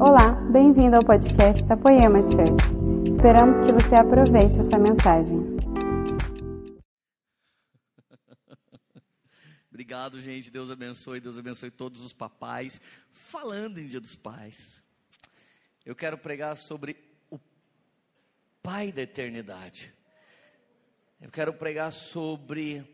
[0.00, 3.10] Olá, bem-vindo ao podcast da Poema Church.
[3.10, 5.38] Esperamos que você aproveite essa mensagem.
[9.68, 10.52] Obrigado, gente.
[10.52, 11.20] Deus abençoe.
[11.20, 12.80] Deus abençoe todos os papais.
[13.10, 14.84] Falando em Dia dos Pais,
[15.84, 16.96] eu quero pregar sobre
[17.28, 17.36] o
[18.62, 19.92] Pai da eternidade.
[21.20, 22.88] Eu quero pregar sobre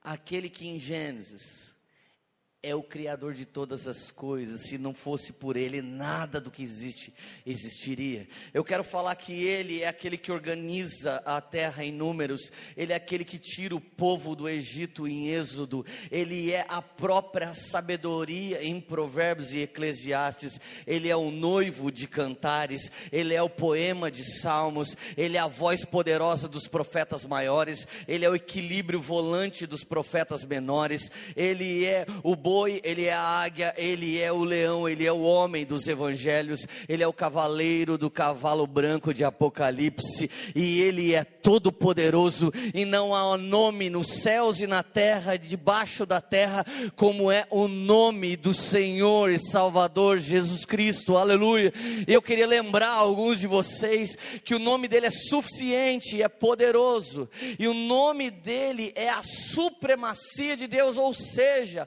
[0.00, 1.74] aquele que em Gênesis
[2.60, 4.62] é o Criador de todas as coisas.
[4.62, 7.14] Se não fosse por Ele, nada do que existe
[7.46, 8.26] existiria.
[8.52, 12.96] Eu quero falar que Ele é aquele que organiza a terra em números, Ele é
[12.96, 18.80] aquele que tira o povo do Egito em Êxodo, Ele é a própria sabedoria em
[18.80, 24.96] Provérbios e Eclesiastes, Ele é o noivo de cantares, Ele é o poema de salmos,
[25.16, 30.44] Ele é a voz poderosa dos profetas maiores, Ele é o equilíbrio volante dos profetas
[30.44, 35.12] menores, Ele é o boi, ele é a águia, ele é o leão, ele é
[35.12, 41.14] o homem dos evangelhos, ele é o cavaleiro do cavalo branco de Apocalipse, e ele
[41.14, 46.64] é todo poderoso, e não há nome nos céus e na terra, debaixo da terra,
[46.96, 51.70] como é o nome do Senhor e Salvador Jesus Cristo, aleluia.
[52.06, 57.68] Eu queria lembrar alguns de vocês que o nome dele é suficiente é poderoso, e
[57.68, 61.86] o nome dele é a supremacia de Deus, ou seja,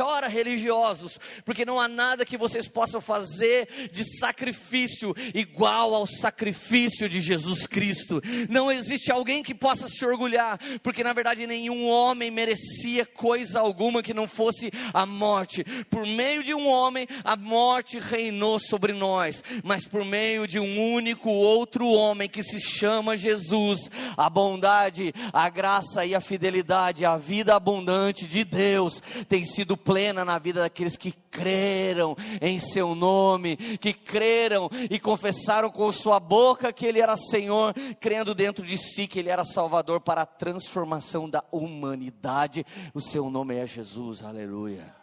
[0.00, 7.06] chora religiosos, porque não há nada que vocês possam fazer de sacrifício igual ao sacrifício
[7.06, 8.22] de Jesus Cristo.
[8.48, 14.02] Não existe alguém que possa se orgulhar, porque na verdade nenhum homem merecia coisa alguma
[14.02, 15.64] que não fosse a morte.
[15.90, 20.94] Por meio de um homem, a morte reinou sobre nós, mas por meio de um
[20.94, 27.18] único outro homem que se chama Jesus, a bondade, a graça e a fidelidade, a
[27.18, 33.56] vida abundante de Deus tem sido plena na vida daqueles que creram em seu nome,
[33.56, 39.08] que creram e confessaram com sua boca que ele era Senhor, crendo dentro de si
[39.08, 42.64] que ele era Salvador para a transformação da humanidade.
[42.94, 44.94] O seu nome é Jesus, aleluia,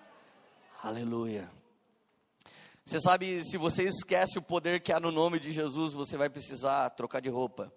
[0.82, 1.52] aleluia.
[2.86, 6.30] Você sabe, se você esquece o poder que há no nome de Jesus, você vai
[6.30, 7.74] precisar trocar de roupa.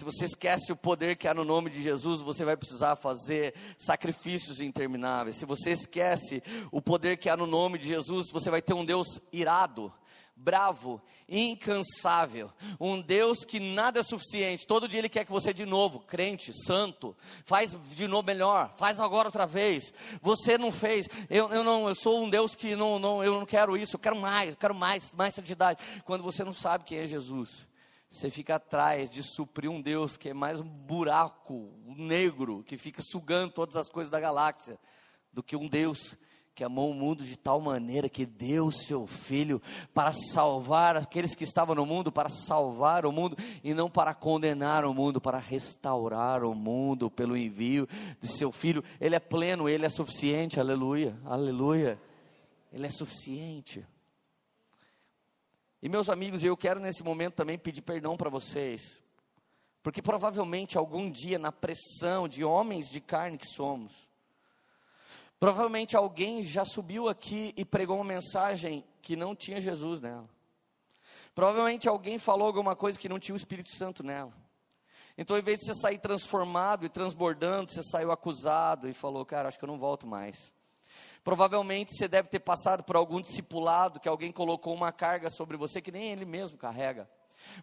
[0.00, 3.52] Se você esquece o poder que há no nome de Jesus, você vai precisar fazer
[3.76, 5.36] sacrifícios intermináveis.
[5.36, 8.82] Se você esquece o poder que há no nome de Jesus, você vai ter um
[8.82, 9.92] Deus irado,
[10.34, 12.50] bravo, incansável,
[12.80, 14.66] um Deus que nada é suficiente.
[14.66, 19.00] Todo dia Ele quer que você de novo, crente, santo, faz de novo melhor, faz
[19.00, 19.92] agora outra vez.
[20.22, 23.44] Você não fez, eu, eu não, eu sou um Deus que não, não, eu não
[23.44, 25.78] quero isso, eu quero mais, eu quero mais, mais santidade.
[26.06, 27.68] Quando você não sabe quem é Jesus,
[28.10, 33.00] você fica atrás de suprir um Deus que é mais um buraco negro, que fica
[33.00, 34.76] sugando todas as coisas da galáxia,
[35.32, 36.16] do que um Deus
[36.52, 39.62] que amou o mundo de tal maneira que deu o seu filho
[39.94, 44.84] para salvar aqueles que estavam no mundo, para salvar o mundo e não para condenar
[44.84, 47.86] o mundo, para restaurar o mundo pelo envio
[48.20, 48.82] de seu filho.
[49.00, 51.96] Ele é pleno, ele é suficiente, aleluia, aleluia.
[52.72, 53.86] Ele é suficiente.
[55.82, 59.02] E meus amigos, eu quero nesse momento também pedir perdão para vocês,
[59.82, 64.08] porque provavelmente algum dia, na pressão de homens de carne que somos,
[65.38, 70.28] provavelmente alguém já subiu aqui e pregou uma mensagem que não tinha Jesus nela.
[71.34, 74.34] Provavelmente alguém falou alguma coisa que não tinha o Espírito Santo nela.
[75.16, 79.48] Então, em vez de você sair transformado e transbordando, você saiu acusado e falou: Cara,
[79.48, 80.52] acho que eu não volto mais.
[81.22, 85.80] Provavelmente você deve ter passado por algum discipulado que alguém colocou uma carga sobre você
[85.80, 87.08] que nem ele mesmo carrega.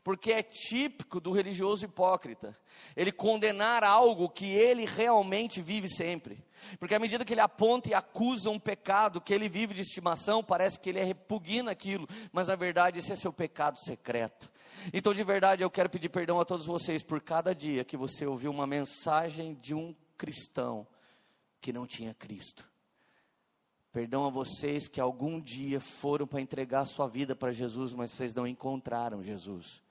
[0.04, 2.58] Porque é típico do religioso hipócrita
[2.96, 6.44] ele condenar algo que ele realmente vive sempre.
[6.80, 10.44] Porque à medida que ele aponta e acusa um pecado que ele vive de estimação,
[10.44, 14.52] parece que ele repugna aquilo, mas na verdade esse é seu pecado secreto.
[14.94, 18.26] Então, de verdade, eu quero pedir perdão a todos vocês por cada dia que você
[18.26, 20.88] ouviu uma mensagem de um cristão
[21.60, 22.68] que não tinha Cristo.
[23.98, 28.12] Perdão a vocês que algum dia foram para entregar a sua vida para Jesus, mas
[28.12, 29.82] vocês não encontraram Jesus.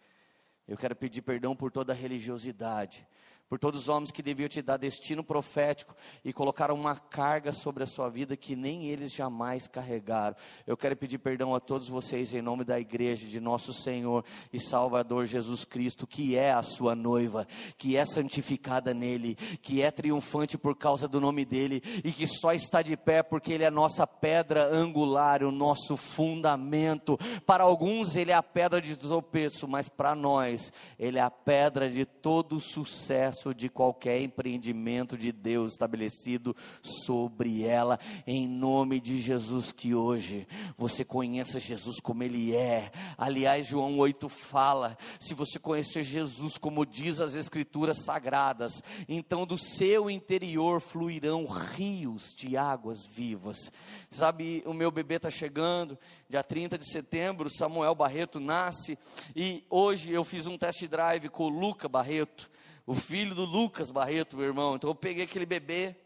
[0.69, 3.05] Eu quero pedir perdão por toda a religiosidade,
[3.49, 5.95] por todos os homens que deviam te dar destino profético
[6.25, 10.37] e colocaram uma carga sobre a sua vida que nem eles jamais carregaram.
[10.67, 14.59] Eu quero pedir perdão a todos vocês em nome da igreja de nosso Senhor e
[14.59, 17.47] Salvador Jesus Cristo, que é a sua noiva,
[17.79, 22.53] que é santificada nele, que é triunfante por causa do nome dele e que só
[22.53, 27.17] está de pé porque ele é a nossa pedra angular, o nosso fundamento.
[27.47, 31.89] Para alguns ele é a pedra de tropeço, mas para nós ele é a pedra
[31.89, 39.21] de todo sucesso acesso de qualquer empreendimento de Deus estabelecido sobre ela, em nome de
[39.21, 42.91] Jesus, que hoje você conheça Jesus como Ele é.
[43.19, 49.59] Aliás, João 8 fala: se você conhecer Jesus como diz as Escrituras sagradas, então do
[49.59, 53.71] seu interior fluirão rios de águas vivas.
[54.11, 55.99] Sabe, o meu bebê está chegando,
[56.29, 58.99] dia 30 de setembro, Samuel Barreto nasce,
[59.35, 62.51] e hoje eu fiz um test drive com o Luca Barreto,
[62.87, 64.77] o filho do Lucas Barreto, meu irmão.
[64.77, 65.97] Então eu peguei aquele bebê,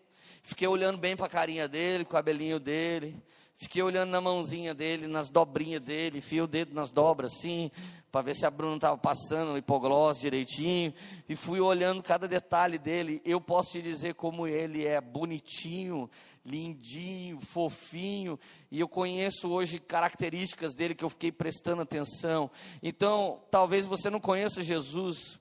[0.42, 3.22] fiquei olhando bem para a carinha dele, com o cabelinho dele,
[3.54, 7.70] fiquei olhando na mãozinha dele, nas dobrinhas dele, enfiei o dedo nas dobras assim,
[8.10, 10.94] para ver se a Bruna estava passando o hipoglós direitinho,
[11.28, 13.20] e fui olhando cada detalhe dele.
[13.24, 16.08] Eu posso te dizer como ele é bonitinho,
[16.44, 18.38] lindinho, fofinho,
[18.70, 22.50] e eu conheço hoje características dele que eu fiquei prestando atenção.
[22.82, 25.39] Então, talvez você não conheça Jesus,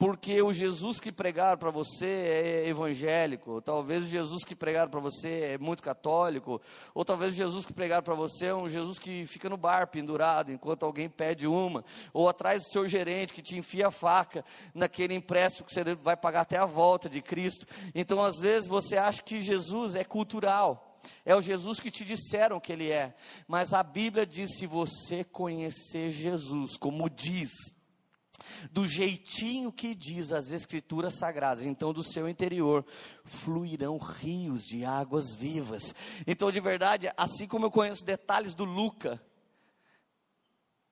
[0.00, 4.98] porque o Jesus que pregaram para você é evangélico, talvez o Jesus que pregaram para
[4.98, 6.58] você é muito católico,
[6.94, 9.88] ou talvez o Jesus que pregaram para você é um Jesus que fica no bar
[9.88, 14.42] pendurado enquanto alguém pede uma, ou atrás do seu gerente que te enfia a faca
[14.72, 17.66] naquele empréstimo que você vai pagar até a volta de Cristo.
[17.94, 20.98] Então, às vezes, você acha que Jesus é cultural.
[21.26, 23.14] É o Jesus que te disseram que ele é,
[23.46, 27.50] mas a Bíblia diz: se você conhecer Jesus, como diz
[28.70, 32.84] do jeitinho que diz as Escrituras Sagradas, então do seu interior
[33.24, 35.94] fluirão rios de águas vivas.
[36.26, 39.20] Então, de verdade, assim como eu conheço detalhes do Luca,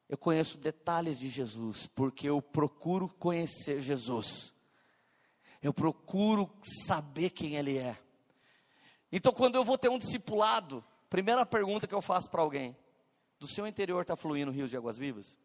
[0.09, 4.55] eu conheço detalhes de Jesus, porque eu procuro conhecer Jesus,
[5.63, 7.99] eu procuro saber quem Ele é.
[9.13, 12.77] Então, quando eu vou ter um discipulado, primeira pergunta que eu faço para alguém:
[13.39, 15.37] do seu interior está fluindo rios de águas vivas?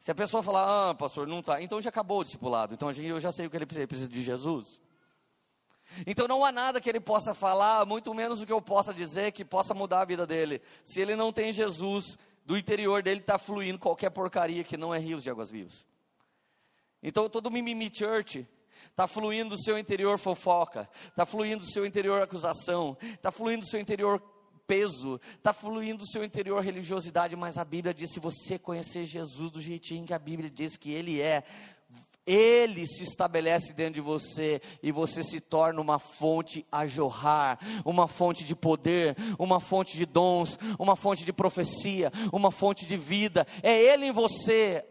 [0.00, 3.20] Se a pessoa falar, ah, pastor, não está, então já acabou o discipulado, então eu
[3.20, 4.80] já sei o que ele precisa, de Jesus.
[6.06, 9.30] Então não há nada que ele possa falar, muito menos o que eu possa dizer
[9.30, 10.62] que possa mudar a vida dele.
[10.86, 12.16] Se ele não tem Jesus,
[12.46, 15.86] do interior dele está fluindo qualquer porcaria que não é rios de águas vivas.
[17.02, 18.48] Então todo mimimi church
[18.88, 23.68] está fluindo do seu interior fofoca, está fluindo do seu interior acusação, está fluindo do
[23.68, 24.18] seu interior
[24.70, 29.50] peso, está fluindo do seu interior religiosidade, mas a Bíblia diz: se você conhecer Jesus
[29.50, 31.42] do jeitinho que a Bíblia diz que Ele é,
[32.24, 38.06] ele se estabelece dentro de você e você se torna uma fonte a jorrar, uma
[38.06, 43.44] fonte de poder, uma fonte de dons, uma fonte de profecia, uma fonte de vida.
[43.64, 44.84] É Ele em você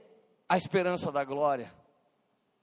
[0.49, 1.71] a esperança da glória.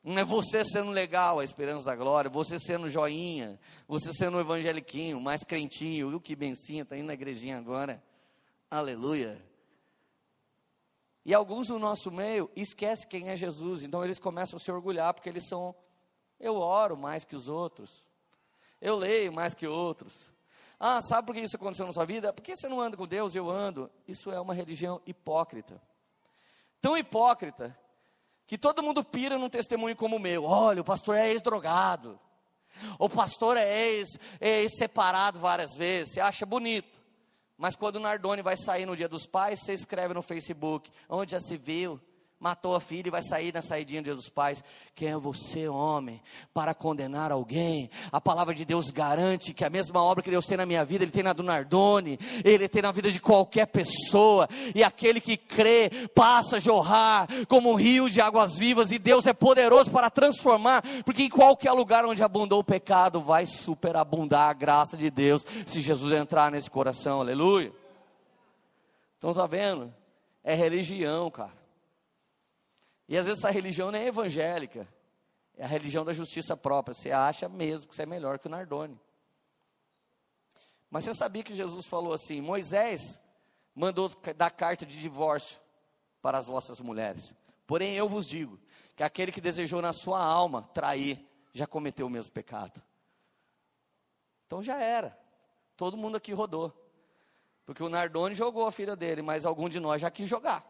[0.06, 3.58] Não é você sendo legal, a esperança da glória, você sendo joinha,
[3.88, 8.00] você sendo evangeliquinho, mais crentinho, o que bencinha, está indo na igrejinha agora.
[8.70, 9.44] Aleluia.
[11.24, 15.12] E alguns do nosso meio esquecem quem é Jesus, então eles começam a se orgulhar
[15.12, 15.74] porque eles são,
[16.38, 18.06] eu oro mais que os outros,
[18.80, 20.32] eu leio mais que outros.
[20.78, 22.32] Ah, sabe por que isso aconteceu na sua vida?
[22.32, 23.90] Porque você não anda com Deus, eu ando.
[24.06, 25.82] Isso é uma religião hipócrita.
[26.80, 27.76] Tão hipócrita
[28.46, 30.44] que todo mundo pira num testemunho como o meu.
[30.44, 32.18] Olha, o pastor é ex-drogado.
[32.98, 34.02] O pastor é
[34.40, 36.14] ex-separado várias vezes.
[36.14, 37.00] Você acha bonito.
[37.56, 41.32] Mas quando o Nardone vai sair no dia dos pais, você escreve no Facebook, onde
[41.32, 42.00] já se viu
[42.46, 44.62] matou a filha e vai sair na saidinha dia dos pais.
[44.94, 46.22] Quem é você, homem,
[46.54, 47.90] para condenar alguém?
[48.12, 51.02] A palavra de Deus garante que a mesma obra que Deus tem na minha vida,
[51.02, 55.36] Ele tem na do Nardone, Ele tem na vida de qualquer pessoa, e aquele que
[55.36, 60.08] crê passa a jorrar como um rio de águas vivas, e Deus é poderoso para
[60.08, 65.44] transformar, porque em qualquer lugar onde abundou o pecado, vai superabundar a graça de Deus,
[65.66, 67.72] se Jesus entrar nesse coração, aleluia.
[69.18, 69.92] Então tá vendo?
[70.44, 71.65] É religião, cara.
[73.08, 74.88] E às vezes essa religião nem é evangélica,
[75.56, 76.94] é a religião da justiça própria.
[76.94, 79.00] Você acha mesmo que você é melhor que o Nardone.
[80.90, 83.20] Mas você sabia que Jesus falou assim: Moisés
[83.74, 85.58] mandou dar carta de divórcio
[86.20, 87.34] para as vossas mulheres.
[87.66, 88.58] Porém, eu vos digo
[88.94, 92.82] que aquele que desejou na sua alma trair, já cometeu o mesmo pecado.
[94.46, 95.18] Então já era.
[95.76, 96.72] Todo mundo aqui rodou.
[97.64, 100.64] Porque o Nardone jogou a filha dele, mas algum de nós já quis jogar.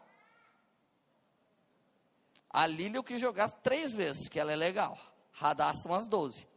[2.57, 4.97] A Lília eu quis jogar três vezes, que ela é legal.
[5.31, 6.47] Radassa umas 12.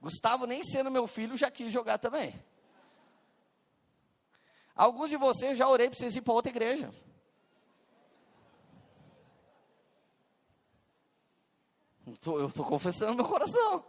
[0.00, 2.42] Gustavo, nem sendo meu filho, já quis jogar também.
[4.74, 6.90] Alguns de vocês já orei para vocês ir para outra igreja.
[12.24, 13.84] Eu estou confessando meu coração.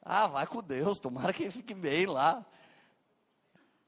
[0.00, 2.46] Ah, vai com Deus, tomara que fique bem lá.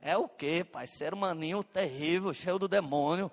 [0.00, 0.88] É o que, pai?
[0.88, 3.30] Ser maninho terrível, cheio do demônio.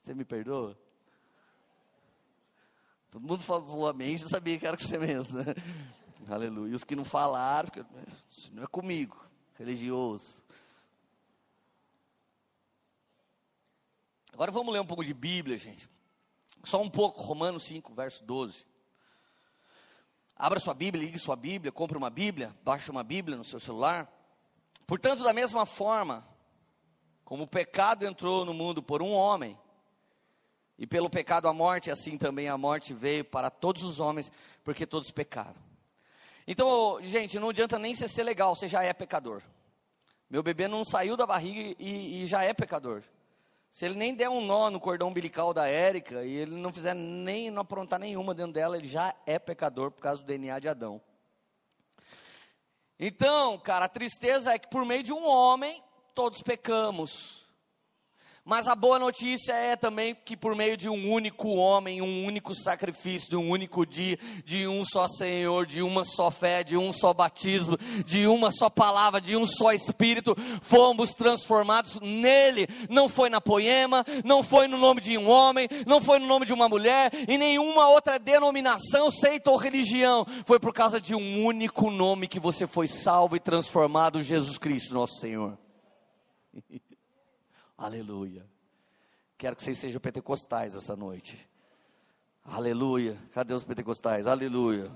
[0.00, 0.78] Você me perdoa?
[3.10, 5.54] Todo mundo falou amém, já sabia que era com você mesmo, né?
[6.28, 6.72] Aleluia.
[6.72, 7.84] E os que não falaram, porque,
[8.30, 9.20] isso não é comigo,
[9.58, 10.42] religioso.
[14.32, 15.88] Agora vamos ler um pouco de Bíblia, gente.
[16.62, 18.64] Só um pouco, Romanos 5, verso 12.
[20.36, 24.10] Abra sua Bíblia, ligue sua Bíblia, compre uma Bíblia, baixe uma Bíblia no seu celular.
[24.86, 26.26] Portanto, da mesma forma,
[27.24, 29.58] como o pecado entrou no mundo por um homem,
[30.80, 34.32] e pelo pecado a morte, assim também a morte veio para todos os homens,
[34.64, 35.54] porque todos pecaram.
[36.46, 39.42] Então, gente, não adianta nem você ser legal, você já é pecador.
[40.30, 43.02] Meu bebê não saiu da barriga e, e já é pecador.
[43.70, 46.94] Se ele nem der um nó no cordão umbilical da Érica e ele não fizer
[46.94, 50.68] nem não aprontar nenhuma dentro dela, ele já é pecador por causa do DNA de
[50.68, 50.98] Adão.
[52.98, 55.82] Então, cara, a tristeza é que por meio de um homem
[56.14, 57.39] todos pecamos.
[58.42, 62.54] Mas a boa notícia é também que por meio de um único homem, um único
[62.54, 66.90] sacrifício, de um único dia, de um só Senhor, de uma só fé, de um
[66.90, 72.66] só batismo, de uma só palavra, de um só Espírito, fomos transformados nele.
[72.88, 76.46] Não foi na poema, não foi no nome de um homem, não foi no nome
[76.46, 80.26] de uma mulher, e nenhuma outra denominação, seita ou religião.
[80.46, 84.94] Foi por causa de um único nome que você foi salvo e transformado, Jesus Cristo,
[84.94, 85.58] nosso Senhor.
[87.80, 88.46] Aleluia.
[89.38, 91.48] Quero que vocês sejam pentecostais essa noite.
[92.44, 93.18] Aleluia.
[93.32, 94.26] Cadê os pentecostais?
[94.26, 94.94] Aleluia.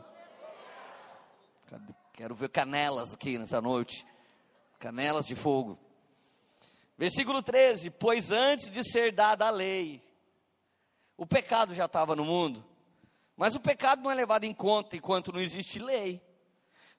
[1.66, 1.94] Cadê?
[2.12, 4.06] Quero ver canelas aqui nessa noite.
[4.78, 5.78] Canelas de fogo.
[6.98, 10.02] Versículo 13: Pois antes de ser dada a lei,
[11.16, 12.62] o pecado já estava no mundo,
[13.34, 16.20] mas o pecado não é levado em conta enquanto não existe lei.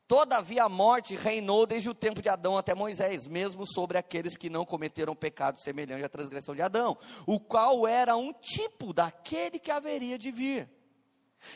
[0.07, 4.51] Todavia a morte reinou desde o tempo de Adão até Moisés, mesmo sobre aqueles que
[4.51, 6.95] não cometeram pecado semelhante à transgressão de Adão,
[7.25, 10.69] o qual era um tipo daquele que haveria de vir.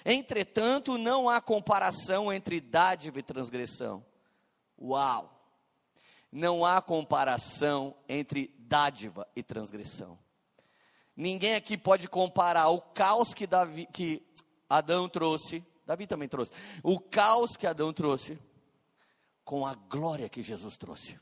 [0.04, 4.04] Entretanto, não há comparação entre dádiva e transgressão.
[4.82, 5.36] Uau!
[6.32, 10.18] Não há comparação entre dádiva e transgressão.
[11.16, 14.24] Ninguém aqui pode comparar o caos que, Davi, que
[14.70, 16.52] Adão trouxe Davi também trouxe.
[16.84, 18.38] O caos que Adão trouxe
[19.44, 21.20] com a glória que Jesus trouxe.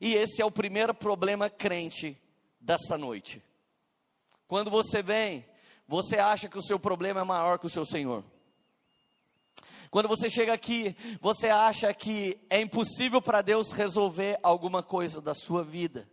[0.00, 2.20] E esse é o primeiro problema crente
[2.60, 3.40] dessa noite.
[4.48, 5.46] Quando você vem,
[5.86, 8.24] você acha que o seu problema é maior que o seu Senhor.
[9.92, 15.34] Quando você chega aqui, você acha que é impossível para Deus resolver alguma coisa da
[15.34, 16.10] sua vida.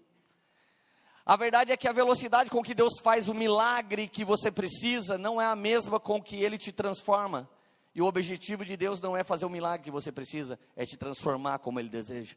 [1.30, 5.16] A verdade é que a velocidade com que Deus faz o milagre que você precisa
[5.16, 7.48] não é a mesma com que Ele te transforma.
[7.94, 10.98] E o objetivo de Deus não é fazer o milagre que você precisa, é te
[10.98, 12.36] transformar como Ele deseja.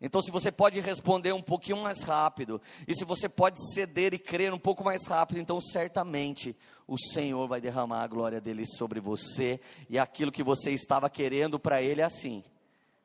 [0.00, 4.18] Então, se você pode responder um pouquinho mais rápido, e se você pode ceder e
[4.18, 9.00] crer um pouco mais rápido, então certamente o Senhor vai derramar a glória dele sobre
[9.00, 9.60] você,
[9.90, 12.42] e aquilo que você estava querendo para Ele é assim.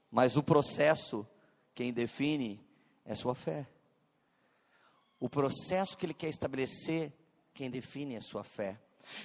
[0.10, 1.28] Mas o processo,
[1.76, 2.66] quem define
[3.04, 3.68] é sua fé.
[5.20, 7.12] O processo que ele quer estabelecer,
[7.54, 8.80] quem define a sua fé.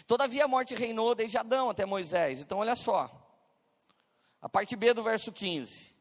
[0.07, 2.41] Todavia a morte reinou desde Adão até Moisés.
[2.41, 3.11] Então olha só.
[4.41, 5.95] A parte B do verso 15.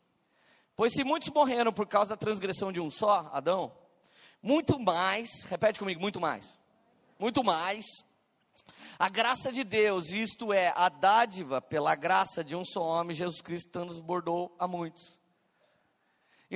[0.75, 3.71] Pois se muitos morreram por causa da transgressão de um só, Adão,
[4.41, 6.59] muito mais, repete comigo, muito mais.
[7.19, 7.85] Muito mais
[8.97, 13.41] a graça de Deus, isto é, a dádiva pela graça de um só homem, Jesus
[13.41, 15.19] Cristo, transbordou a muitos.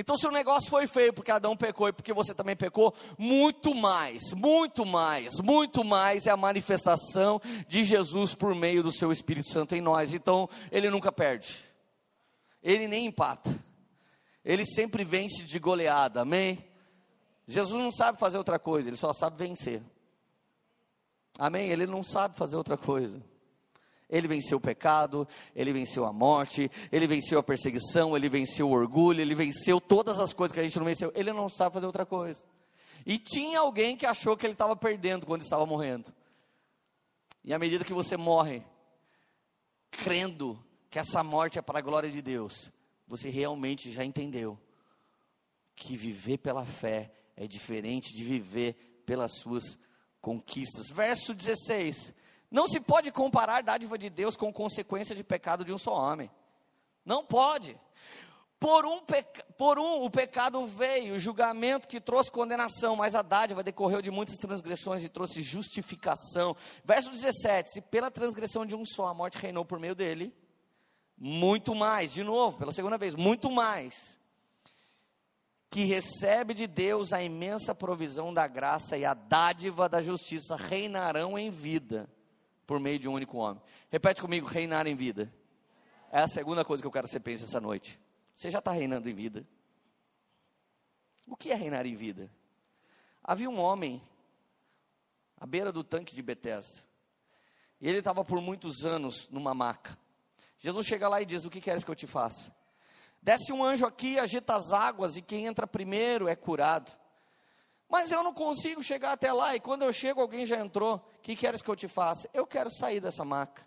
[0.00, 3.74] Então, se o negócio foi feio porque Adão pecou e porque você também pecou, muito
[3.74, 9.50] mais, muito mais, muito mais é a manifestação de Jesus por meio do seu Espírito
[9.50, 10.14] Santo em nós.
[10.14, 11.64] Então, ele nunca perde,
[12.62, 13.52] ele nem empata,
[14.44, 16.64] ele sempre vence de goleada, amém?
[17.44, 19.82] Jesus não sabe fazer outra coisa, ele só sabe vencer,
[21.36, 21.70] amém?
[21.70, 23.20] Ele não sabe fazer outra coisa.
[24.08, 28.72] Ele venceu o pecado, ele venceu a morte, ele venceu a perseguição, ele venceu o
[28.72, 31.12] orgulho, ele venceu todas as coisas que a gente não venceu.
[31.14, 32.42] Ele não sabe fazer outra coisa.
[33.04, 36.12] E tinha alguém que achou que ele estava perdendo quando estava morrendo.
[37.44, 38.62] E à medida que você morre,
[39.90, 42.72] crendo que essa morte é para a glória de Deus,
[43.06, 44.58] você realmente já entendeu
[45.74, 49.78] que viver pela fé é diferente de viver pelas suas
[50.20, 50.90] conquistas.
[50.90, 52.12] Verso 16:
[52.50, 56.30] não se pode comparar dádiva de Deus com consequência de pecado de um só homem.
[57.04, 57.78] Não pode.
[58.58, 59.00] Por um,
[59.56, 64.10] por um o pecado veio, o julgamento que trouxe condenação, mas a dádiva decorreu de
[64.10, 66.56] muitas transgressões e trouxe justificação.
[66.84, 70.34] Verso 17: Se pela transgressão de um só a morte reinou por meio dele,
[71.16, 74.18] muito mais, de novo, pela segunda vez, muito mais.
[75.70, 81.38] que recebe de Deus a imensa provisão da graça e a dádiva da justiça reinarão
[81.38, 82.08] em vida
[82.68, 83.62] por meio de um único homem.
[83.90, 85.32] Repete comigo: reinar em vida.
[86.12, 87.98] É a segunda coisa que eu quero que você pense essa noite.
[88.34, 89.48] Você já está reinando em vida.
[91.26, 92.30] O que é reinar em vida?
[93.24, 94.02] Havia um homem
[95.38, 96.82] à beira do tanque de Betesda.
[97.80, 99.98] E ele estava por muitos anos numa maca.
[100.58, 102.54] Jesus chega lá e diz: O que queres que eu te faça?
[103.22, 106.92] Desce um anjo aqui, agita as águas, e quem entra primeiro é curado.
[107.88, 110.96] Mas eu não consigo chegar até lá, e quando eu chego, alguém já entrou.
[110.96, 112.28] O que queres que eu te faça?
[112.34, 113.66] Eu quero sair dessa maca.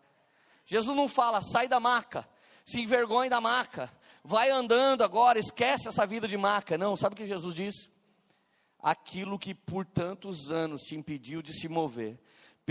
[0.66, 2.28] Jesus não fala, sai da maca,
[2.64, 3.92] se envergonhe da maca,
[4.24, 6.78] vai andando agora, esquece essa vida de maca.
[6.78, 7.90] Não, sabe o que Jesus diz?
[8.80, 12.20] Aquilo que por tantos anos te impediu de se mover,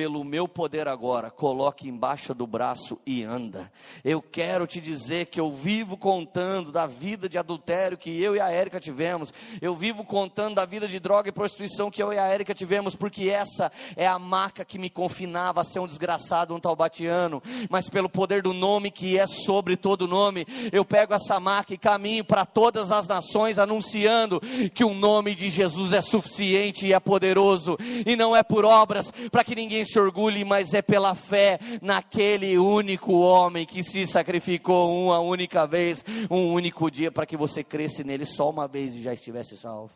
[0.01, 3.71] pelo meu poder agora, coloque embaixo do braço e anda.
[4.03, 8.41] Eu quero te dizer que eu vivo contando da vida de adultério que eu e
[8.41, 9.31] a Érica tivemos.
[9.61, 12.97] Eu vivo contando da vida de droga e prostituição que eu e a Érica tivemos,
[12.97, 17.43] porque essa é a marca que me confinava a ser um desgraçado, um taubatiano.
[17.69, 21.77] Mas pelo poder do nome que é sobre todo nome, eu pego essa marca e
[21.77, 24.41] caminho para todas as nações anunciando
[24.73, 27.77] que o nome de Jesus é suficiente e é poderoso
[28.07, 32.59] e não é por obras para que ninguém se orgulhe, mas é pela fé naquele
[32.59, 38.03] único homem que se sacrificou uma única vez, um único dia, para que você cresça
[38.03, 39.95] nele só uma vez e já estivesse salvo.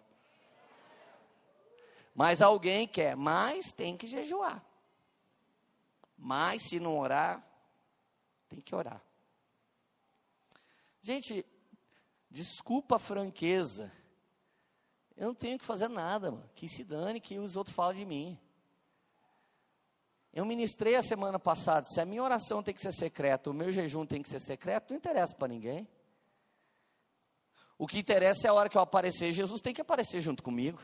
[2.15, 4.65] Mas alguém quer, mas tem que jejuar.
[6.17, 7.45] Mas se não orar,
[8.49, 9.03] tem que orar.
[11.03, 11.45] Gente,
[12.31, 13.93] desculpa a franqueza.
[15.17, 16.49] Eu não tenho que fazer nada, mano.
[16.55, 18.39] Que se dane que os outros falam de mim.
[20.35, 23.71] Eu ministrei a semana passada, se a minha oração tem que ser secreta, o meu
[23.71, 25.87] jejum tem que ser secreto, não interessa para ninguém.
[27.79, 30.81] O que interessa é a hora que eu aparecer, Jesus tem que aparecer junto comigo.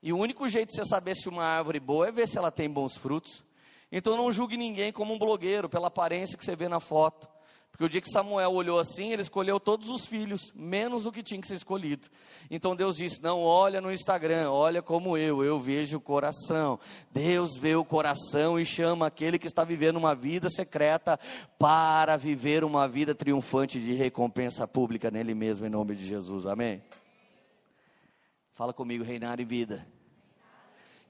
[0.00, 2.52] E o único jeito de você saber se uma árvore boa é ver se ela
[2.52, 3.44] tem bons frutos.
[3.90, 7.28] Então não julgue ninguém como um blogueiro, pela aparência que você vê na foto.
[7.74, 11.24] Porque o dia que Samuel olhou assim, ele escolheu todos os filhos, menos o que
[11.24, 12.06] tinha que ser escolhido.
[12.48, 16.78] Então Deus disse: Não, olha no Instagram, olha como eu, eu vejo o coração.
[17.10, 21.18] Deus vê o coração e chama aquele que está vivendo uma vida secreta
[21.58, 26.46] para viver uma vida triunfante de recompensa pública nele mesmo, em nome de Jesus.
[26.46, 26.80] Amém?
[28.52, 29.84] Fala comigo, reinar em vida.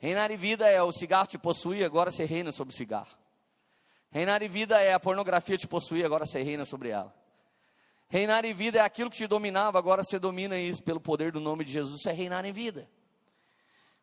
[0.00, 3.24] Reinar em vida é o cigarro te possuir, agora você reina sobre o cigarro.
[4.14, 7.12] Reinar em vida é a pornografia te possuir, agora você reina sobre ela.
[8.09, 11.40] Reinar em vida é aquilo que te dominava, agora você domina isso pelo poder do
[11.40, 11.98] nome de Jesus.
[11.98, 12.88] Isso é reinar em vida.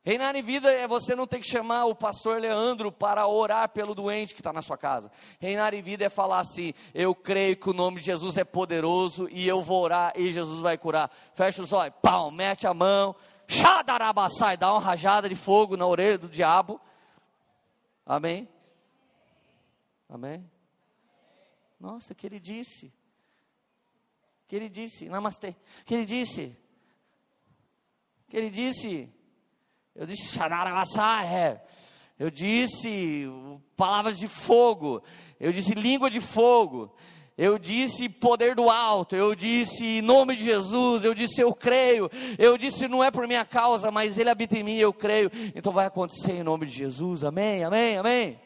[0.03, 3.95] Reinar em vida é você não ter que chamar o pastor Leandro para orar pelo
[3.95, 5.09] doente que está na sua casa.
[5.39, 9.29] Reinar em vida é falar assim: eu creio que o nome de Jesus é poderoso
[9.31, 11.09] e eu vou orar e Jesus vai curar.
[11.33, 13.15] Fecha os olhos, pau, mete a mão,
[13.47, 16.81] xadarabassai, dá uma rajada de fogo na orelha do diabo.
[18.05, 18.49] Amém?
[20.11, 20.45] Amém?
[21.79, 22.91] Nossa, que ele disse.
[24.45, 25.55] Que ele disse, namastê.
[25.85, 26.53] Que ele disse.
[28.27, 29.09] Que ele disse.
[29.95, 30.37] Eu disse,
[31.25, 31.65] é.
[32.19, 33.25] Eu disse
[33.77, 35.01] palavras de fogo.
[35.39, 36.93] Eu disse língua de fogo.
[37.37, 42.11] Eu disse poder do alto, eu disse em nome de Jesus, eu disse eu creio,
[42.37, 45.31] eu disse não é por minha causa, mas Ele habita em mim, eu creio.
[45.55, 48.39] Então vai acontecer em nome de Jesus, amém, amém, amém.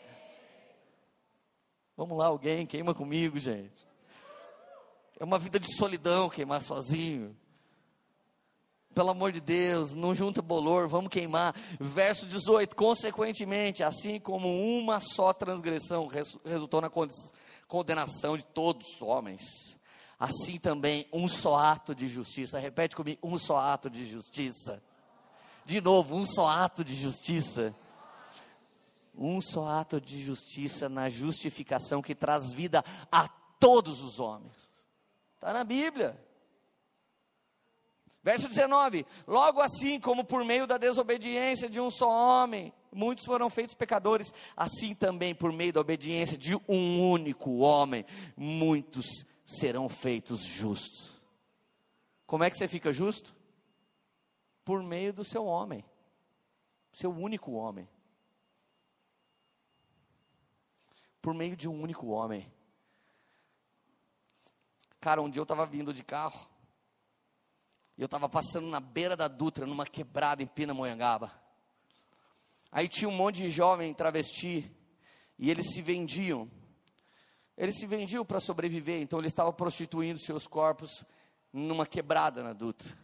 [1.97, 3.88] Vamos lá, alguém queima comigo, gente.
[5.17, 7.36] É uma vida de solidão queimar sozinho.
[8.93, 11.55] Pelo amor de Deus, não junta bolor, vamos queimar.
[11.79, 16.10] Verso 18: Consequentemente, assim como uma só transgressão
[16.43, 16.91] resultou na
[17.65, 19.79] condenação de todos os homens,
[20.19, 22.60] assim também um só ato de justiça.
[22.60, 24.84] Repete comigo: um só ato de justiça.
[25.65, 27.73] De novo, um só ato de justiça
[29.17, 33.28] um só ato de justiça na justificação que traz vida a
[33.60, 34.71] todos os homens.
[35.36, 36.19] Está na Bíblia.
[38.25, 43.49] Verso 19: Logo assim como por meio da desobediência de um só homem, muitos foram
[43.49, 48.04] feitos pecadores, assim também por meio da obediência de um único homem,
[48.36, 49.06] muitos
[49.45, 51.21] serão feitos justos.
[52.25, 53.36] Como é que você fica justo?
[54.63, 55.86] Por meio do seu homem,
[56.91, 57.88] seu único homem.
[61.26, 62.48] Por meio de um único homem.
[65.02, 66.48] Cara, um dia eu estava vindo de carro,
[67.98, 71.32] e eu estava passando na beira da Dutra, numa quebrada em Pindamonhangaba.
[72.72, 74.72] Aí tinha um monte de jovem travesti,
[75.40, 76.48] e eles se vendiam.
[77.58, 81.04] Eles se vendiam para sobreviver, então eles estavam prostituindo seus corpos
[81.52, 82.96] numa quebrada na Dutra.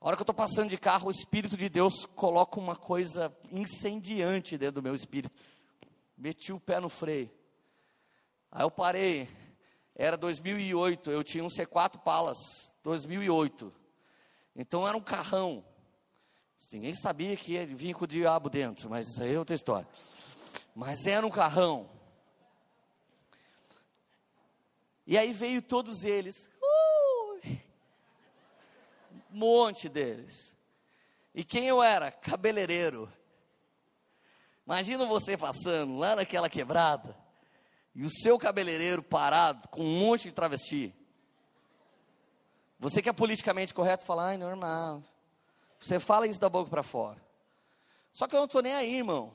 [0.00, 3.32] A hora que eu estou passando de carro, o Espírito de Deus coloca uma coisa
[3.52, 5.32] incendiante dentro do meu espírito.
[6.18, 7.30] Meti o pé no freio.
[8.52, 9.26] Aí eu parei.
[9.94, 12.36] Era 2008, eu tinha um C4 Palas,
[12.82, 13.72] 2008.
[14.54, 15.64] Então era um carrão.
[16.72, 19.88] Ninguém sabia que ia vir com o diabo dentro, mas isso aí é outra história.
[20.74, 21.88] Mas era um carrão.
[25.06, 26.50] E aí veio todos eles
[29.38, 30.56] monte deles.
[31.34, 32.10] E quem eu era?
[32.10, 33.10] Cabeleireiro.
[34.68, 37.16] Imagina você passando lá naquela quebrada
[37.94, 40.94] e o seu cabeleireiro parado com um monte de travesti.
[42.78, 45.02] Você que é politicamente correto fala, ai, normal.
[45.80, 47.18] Você fala isso da boca para fora.
[48.12, 49.32] Só que eu não estou nem aí, irmão.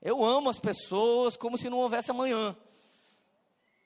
[0.00, 2.56] Eu amo as pessoas como se não houvesse amanhã.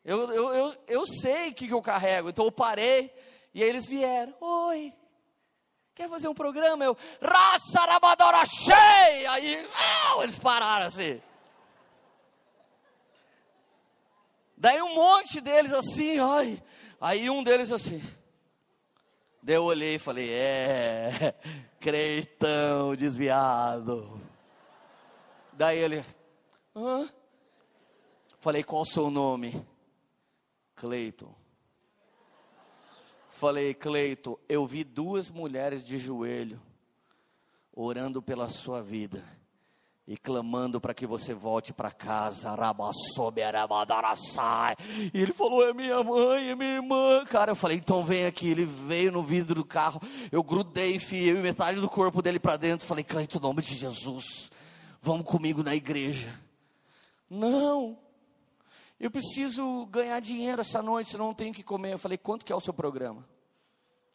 [0.04, 2.28] Eu, eu, eu, eu sei o que, que eu carrego.
[2.28, 3.12] Então eu parei
[3.52, 4.32] e eles vieram.
[4.40, 4.94] Oi,
[5.98, 6.84] quer fazer um programa?
[6.84, 9.32] Eu, raça rabadora cheia!
[9.32, 9.68] Aí
[10.14, 11.20] oh, eles pararam assim.
[14.56, 16.62] Daí um monte deles assim, ai.
[17.00, 18.00] Aí um deles assim.
[19.42, 21.34] Daí eu olhei e falei, é,
[21.80, 24.20] creitão desviado.
[25.52, 26.04] Daí ele,
[26.76, 27.08] hã?
[28.38, 29.66] Falei, qual o seu nome?
[30.76, 31.34] Cleiton.
[33.38, 36.60] Falei, Cleito, eu vi duas mulheres de joelho
[37.72, 39.22] orando pela sua vida
[40.08, 42.52] e clamando para que você volte para casa.
[45.14, 47.24] E ele falou: É minha mãe, é minha irmã.
[47.26, 48.50] Cara, eu falei: Então vem aqui.
[48.50, 50.02] Ele veio no vidro do carro.
[50.32, 52.88] Eu grudei, enfiei metade do corpo dele para dentro.
[52.88, 54.50] Falei: Cleito, em nome de Jesus,
[55.00, 56.28] vamos comigo na igreja.
[57.30, 57.96] Não,
[59.00, 61.92] eu preciso ganhar dinheiro essa noite, senão não tenho que comer.
[61.92, 63.28] Eu falei, quanto que é o seu programa?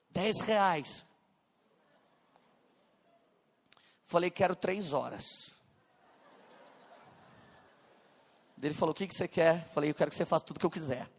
[0.10, 1.06] Dez reais.
[4.06, 5.24] Falei, quero três horas.
[8.62, 9.68] Ele falou, o que, que você quer?
[9.70, 11.10] Falei, eu quero que você faça tudo que eu quiser.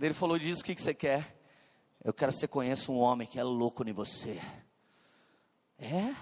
[0.00, 1.36] Ele falou, diz o que, que você quer.
[2.02, 4.40] Eu quero que você conheça um homem que é louco em você.
[5.78, 6.14] É?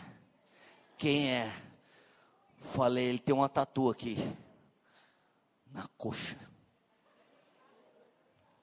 [0.96, 1.52] Quem é?
[2.72, 4.16] Falei, ele tem uma tatu aqui
[5.74, 6.38] na coxa.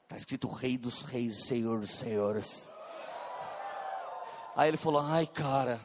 [0.04, 2.74] Está escrito Rei dos Reis, Senhor dos Senhores.
[4.56, 5.80] Aí ele falou: Ai, cara,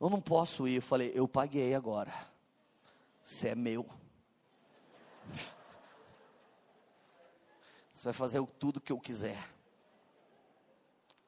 [0.00, 0.76] eu não posso ir.
[0.76, 2.12] Eu falei: Eu paguei agora.
[3.22, 3.86] Você é meu.
[7.92, 9.38] Você vai fazer tudo que eu quiser.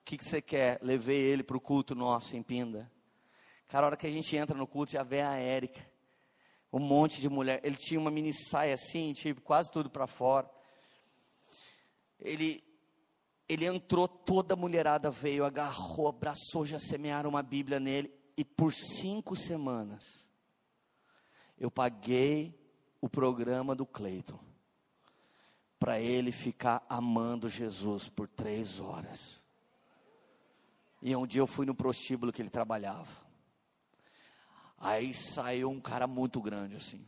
[0.01, 0.79] O que, que você quer?
[0.83, 2.91] Levei ele para o culto nosso em Pinda.
[3.69, 5.92] Cara, a hora que a gente entra no culto, já vê a Érica
[6.73, 7.61] um monte de mulher.
[7.63, 10.51] Ele tinha uma mini saia assim, tipo, quase tudo para fora.
[12.19, 12.65] Ele,
[13.49, 18.11] ele entrou, toda a mulherada veio, agarrou, abraçou, já semearam uma Bíblia nele.
[18.37, 20.27] E por cinco semanas,
[21.59, 22.59] eu paguei
[23.01, 24.41] o programa do Cleiton
[25.79, 29.43] para ele ficar amando Jesus por três horas.
[31.03, 33.11] E um dia eu fui no prostíbulo que ele trabalhava.
[34.83, 37.07] Aí saiu um cara muito grande assim.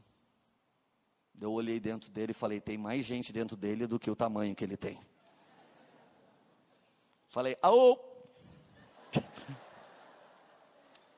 [1.40, 4.54] Eu olhei dentro dele e falei: tem mais gente dentro dele do que o tamanho
[4.54, 5.00] que ele tem.
[7.30, 7.98] Falei: aô!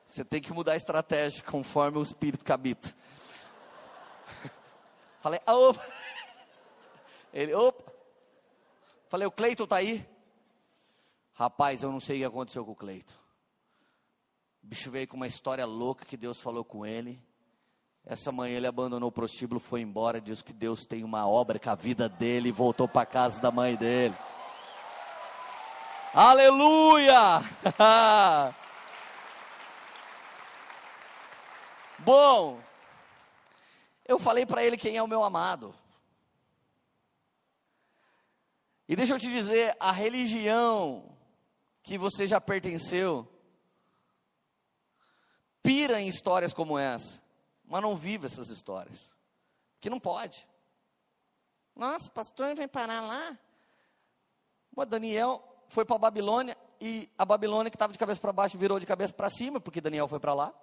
[0.07, 2.91] Você tem que mudar a estratégia conforme o espírito que habita.
[5.21, 5.75] Falei: aô!
[7.31, 7.93] Ele, opa!
[9.09, 10.03] Falei: o Cleito tá aí?
[11.33, 13.26] Rapaz, eu não sei o que aconteceu com o Cleito.
[14.67, 17.23] O bicho veio com uma história louca que Deus falou com ele.
[18.05, 21.69] Essa manhã ele abandonou o prostíbulo, foi embora, disse que Deus tem uma obra com
[21.69, 24.13] a vida dele e voltou para casa da mãe dele.
[26.13, 27.39] Aleluia!
[31.99, 32.59] Bom,
[34.05, 35.73] eu falei para ele quem é o meu amado.
[38.85, 41.15] E deixa eu te dizer, a religião
[41.81, 43.25] que você já pertenceu,
[45.67, 47.21] pira em histórias como essa,
[47.65, 49.13] mas não vive essas histórias.
[49.81, 50.47] Que não pode.
[51.75, 53.37] Nossa, pastor vai parar lá.
[54.73, 58.57] O Daniel foi para a Babilônia e a Babilônia que estava de cabeça para baixo
[58.57, 60.53] virou de cabeça para cima, porque Daniel foi para lá.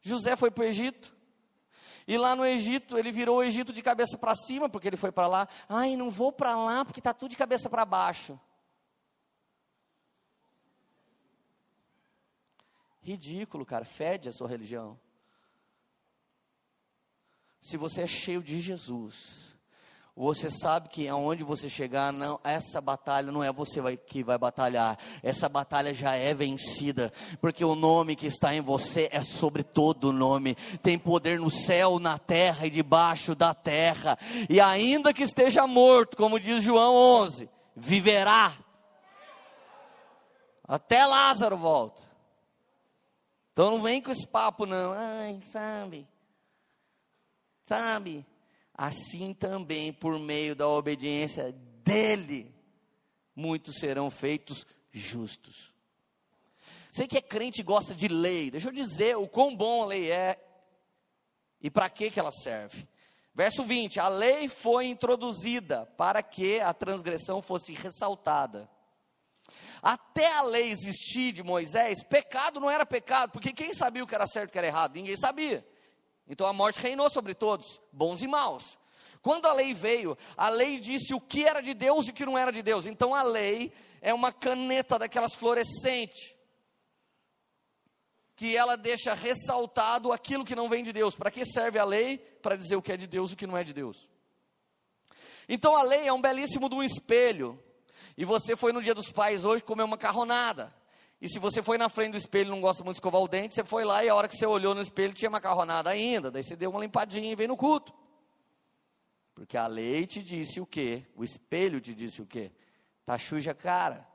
[0.00, 1.12] José foi para o Egito.
[2.06, 5.10] E lá no Egito, ele virou o Egito de cabeça para cima, porque ele foi
[5.10, 5.48] para lá.
[5.68, 8.38] Ai, não vou para lá porque está tudo de cabeça para baixo.
[13.06, 13.84] Ridículo, cara.
[13.84, 14.98] Fede a sua religião.
[17.60, 19.56] Se você é cheio de Jesus,
[20.16, 24.36] você sabe que aonde você chegar, não, essa batalha não é você vai, que vai
[24.36, 29.62] batalhar, essa batalha já é vencida, porque o nome que está em você é sobre
[29.62, 34.18] todo nome, tem poder no céu, na terra e debaixo da terra,
[34.50, 36.92] e ainda que esteja morto, como diz João
[37.22, 38.52] 11, viverá,
[40.66, 42.05] até Lázaro volta.
[43.56, 46.06] Então não vem com esse papo, não, ai, sabe,
[47.64, 48.22] sabe
[48.74, 52.54] assim também por meio da obediência dele,
[53.34, 55.72] muitos serão feitos justos.
[56.92, 59.86] Sei que é crente e gosta de lei, deixa eu dizer o quão bom a
[59.86, 60.38] lei é
[61.58, 62.86] e para que, que ela serve.
[63.34, 68.68] Verso 20: A lei foi introduzida para que a transgressão fosse ressaltada.
[69.82, 74.14] Até a lei existir de Moisés, pecado não era pecado, porque quem sabia o que
[74.14, 74.94] era certo e o que era errado?
[74.94, 75.66] Ninguém sabia.
[76.28, 78.76] Então a morte reinou sobre todos, bons e maus.
[79.22, 82.26] Quando a lei veio, a lei disse o que era de Deus e o que
[82.26, 82.86] não era de Deus.
[82.86, 86.34] Então a lei é uma caneta daquelas fluorescentes,
[88.36, 91.16] que ela deixa ressaltado aquilo que não vem de Deus.
[91.16, 92.18] Para que serve a lei?
[92.18, 94.08] Para dizer o que é de Deus e o que não é de Deus.
[95.48, 97.60] Então a lei é um belíssimo de um espelho.
[98.16, 100.74] E você foi no dia dos pais hoje comer uma carronada.
[101.20, 103.28] E se você foi na frente do espelho e não gosta muito de escovar o
[103.28, 106.30] dente, você foi lá e a hora que você olhou no espelho tinha macarronada ainda.
[106.30, 107.92] Daí você deu uma limpadinha e veio no culto.
[109.34, 111.04] Porque a lei te disse o quê?
[111.14, 112.50] O espelho te disse o quê?
[113.04, 114.06] Tá suja a cara.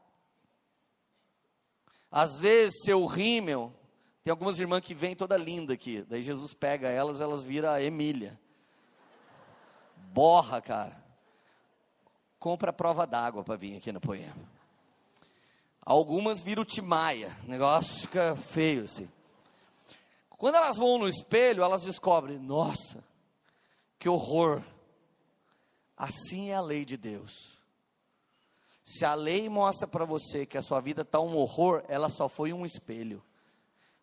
[2.11, 3.73] Às vezes, seu rímel,
[4.23, 6.01] tem algumas irmãs que vêm toda linda aqui.
[6.03, 8.39] Daí Jesus pega elas, elas viram a Emília.
[9.95, 11.00] Borra, cara.
[12.41, 14.49] Compra prova d'água para vir aqui no poema.
[15.79, 19.07] Algumas viram Timaya, o negócio fica feio assim.
[20.27, 23.03] Quando elas vão no espelho, elas descobrem: nossa,
[23.99, 24.63] que horror.
[25.95, 27.31] Assim é a lei de Deus.
[28.83, 32.27] Se a lei mostra para você que a sua vida está um horror, ela só
[32.27, 33.23] foi um espelho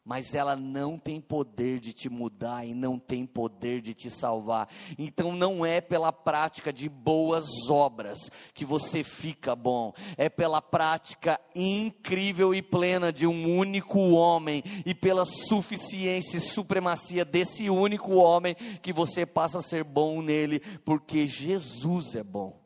[0.09, 4.67] mas ela não tem poder de te mudar e não tem poder de te salvar.
[4.99, 11.39] Então não é pela prática de boas obras que você fica bom, é pela prática
[11.55, 18.55] incrível e plena de um único homem e pela suficiência e supremacia desse único homem
[18.81, 22.59] que você passa a ser bom nele, porque Jesus é bom.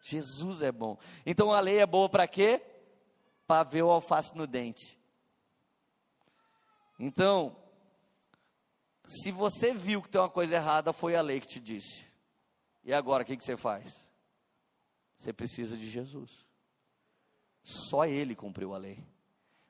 [0.00, 0.96] Jesus é bom.
[1.26, 2.62] Então a lei é boa para quê?
[3.48, 4.97] Para ver o alface no dente.
[6.98, 7.56] Então,
[9.06, 12.06] se você viu que tem uma coisa errada, foi a lei que te disse.
[12.84, 14.10] E agora, o que, que você faz?
[15.16, 16.44] Você precisa de Jesus.
[17.62, 19.06] Só Ele cumpriu a lei.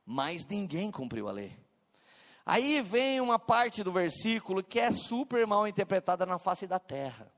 [0.04, 1.56] Mas ninguém cumpriu a lei.
[2.46, 7.30] Aí vem uma parte do versículo que é super mal interpretada na face da terra.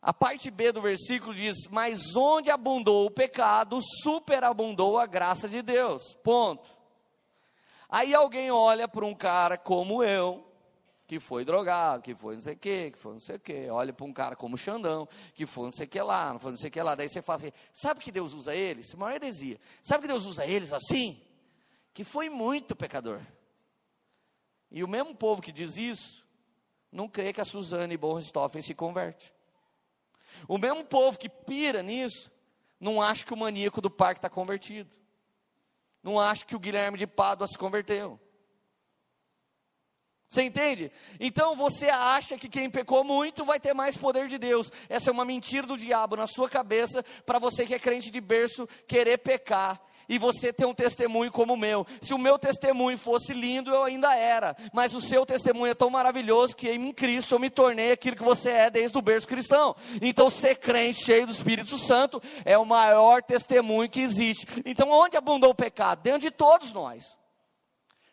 [0.00, 5.60] A parte B do versículo diz: Mas onde abundou o pecado, superabundou a graça de
[5.60, 6.14] Deus.
[6.22, 6.77] Ponto.
[7.88, 10.46] Aí alguém olha para um cara como eu,
[11.06, 13.70] que foi drogado, que foi não sei o que, que foi não sei o que,
[13.70, 16.50] olha para um cara como Xandão, que foi não sei o que lá, não foi
[16.50, 18.92] não sei o que lá, daí você fala assim, sabe que Deus usa eles?
[18.92, 19.58] Uma heresia.
[19.82, 21.18] Sabe que Deus usa eles assim?
[21.94, 23.22] Que foi muito pecador.
[24.70, 26.26] E o mesmo povo que diz isso,
[26.92, 29.32] não crê que a Suzane Bornstoffen se converte.
[30.46, 32.30] O mesmo povo que pira nisso,
[32.78, 34.94] não acha que o maníaco do parque está convertido.
[36.08, 38.18] Não acho que o Guilherme de Pádua se converteu.
[40.26, 40.90] Você entende?
[41.20, 44.72] Então você acha que quem pecou muito vai ter mais poder de Deus.
[44.88, 48.22] Essa é uma mentira do diabo na sua cabeça para você que é crente de
[48.22, 51.86] berço querer pecar e você ter um testemunho como o meu.
[52.00, 55.90] Se o meu testemunho fosse lindo, eu ainda era, mas o seu testemunho é tão
[55.90, 59.76] maravilhoso que em Cristo eu me tornei aquilo que você é desde o berço cristão.
[60.00, 64.46] Então, ser crente cheio do Espírito Santo é o maior testemunho que existe.
[64.64, 66.02] Então, onde abundou o pecado?
[66.02, 67.04] Dentro de todos nós.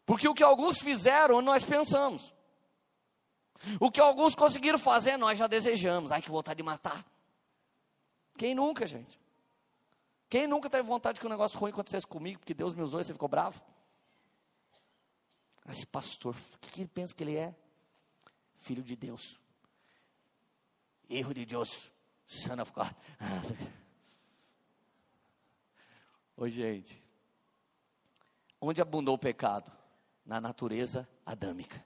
[0.05, 2.33] Porque o que alguns fizeram, nós pensamos.
[3.79, 6.11] O que alguns conseguiram fazer, nós já desejamos.
[6.11, 7.03] Ai, que vontade de matar.
[8.37, 9.19] Quem nunca, gente?
[10.35, 13.05] Quem nunca teve vontade que um negócio ruim acontecesse comigo, porque Deus me usou e
[13.05, 13.61] você ficou bravo?
[15.69, 17.55] Esse pastor, o que, que ele pensa que ele é?
[18.57, 19.39] Filho de Deus.
[21.09, 21.89] Erro de Deus.
[22.27, 22.91] Son of God.
[26.35, 27.01] Ô gente,
[28.59, 29.71] onde abundou o pecado?
[30.25, 31.81] Na natureza adâmica.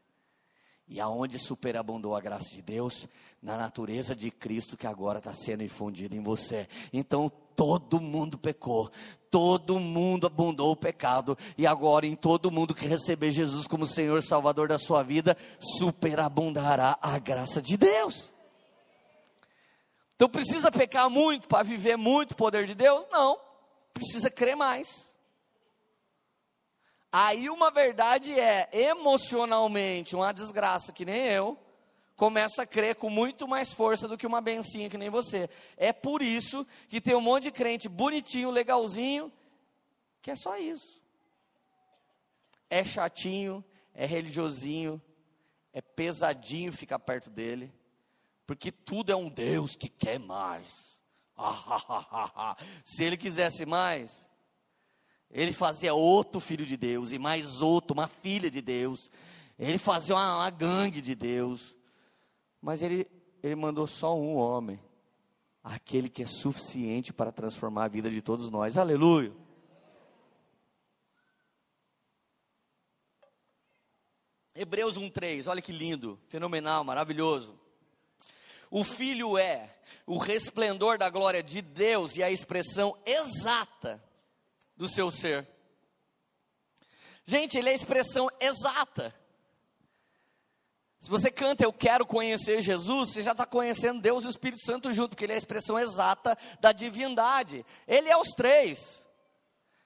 [0.87, 3.07] E aonde superabundou a graça de Deus?
[3.43, 6.67] Na natureza de Cristo que agora está sendo infundida em você.
[6.91, 8.89] Então todo mundo pecou,
[9.29, 14.23] todo mundo abundou o pecado, e agora em todo mundo que receber Jesus como Senhor
[14.23, 18.31] Salvador da sua vida, superabundará a graça de Deus.
[20.15, 23.05] Então precisa pecar muito para viver muito o poder de Deus?
[23.11, 23.37] Não,
[23.93, 25.11] precisa crer mais.
[27.11, 31.57] Aí uma verdade é, emocionalmente, uma desgraça que nem eu,
[32.19, 35.49] começa a crer com muito mais força do que uma bencinha que nem você.
[35.75, 39.31] É por isso que tem um monte de crente bonitinho, legalzinho,
[40.21, 41.01] que é só isso.
[42.69, 45.01] É chatinho, é religiosinho,
[45.73, 47.73] é pesadinho ficar perto dele
[48.49, 50.99] porque tudo é um Deus que quer mais.
[52.83, 54.27] Se ele quisesse mais,
[55.29, 59.11] ele fazia outro filho de Deus, e mais outro, uma filha de Deus.
[59.55, 61.75] Ele fazia uma, uma gangue de Deus.
[62.61, 63.09] Mas ele,
[63.41, 64.79] ele mandou só um homem,
[65.63, 68.77] aquele que é suficiente para transformar a vida de todos nós.
[68.77, 69.33] Aleluia.
[74.53, 77.57] Hebreus 1,3, olha que lindo, fenomenal, maravilhoso.
[78.69, 79.73] O Filho é
[80.05, 84.03] o resplendor da glória de Deus e a expressão exata
[84.75, 85.47] do seu ser.
[87.25, 89.15] Gente, ele é a expressão exata.
[90.99, 94.63] Se você canta Eu quero conhecer Jesus, você já está conhecendo Deus e o Espírito
[94.63, 97.65] Santo junto, porque ele é a expressão exata da divindade.
[97.87, 99.05] Ele é os três.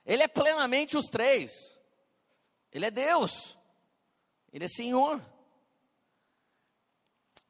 [0.05, 1.51] Ele é plenamente os três.
[2.71, 3.57] Ele é Deus.
[4.51, 5.23] Ele é Senhor.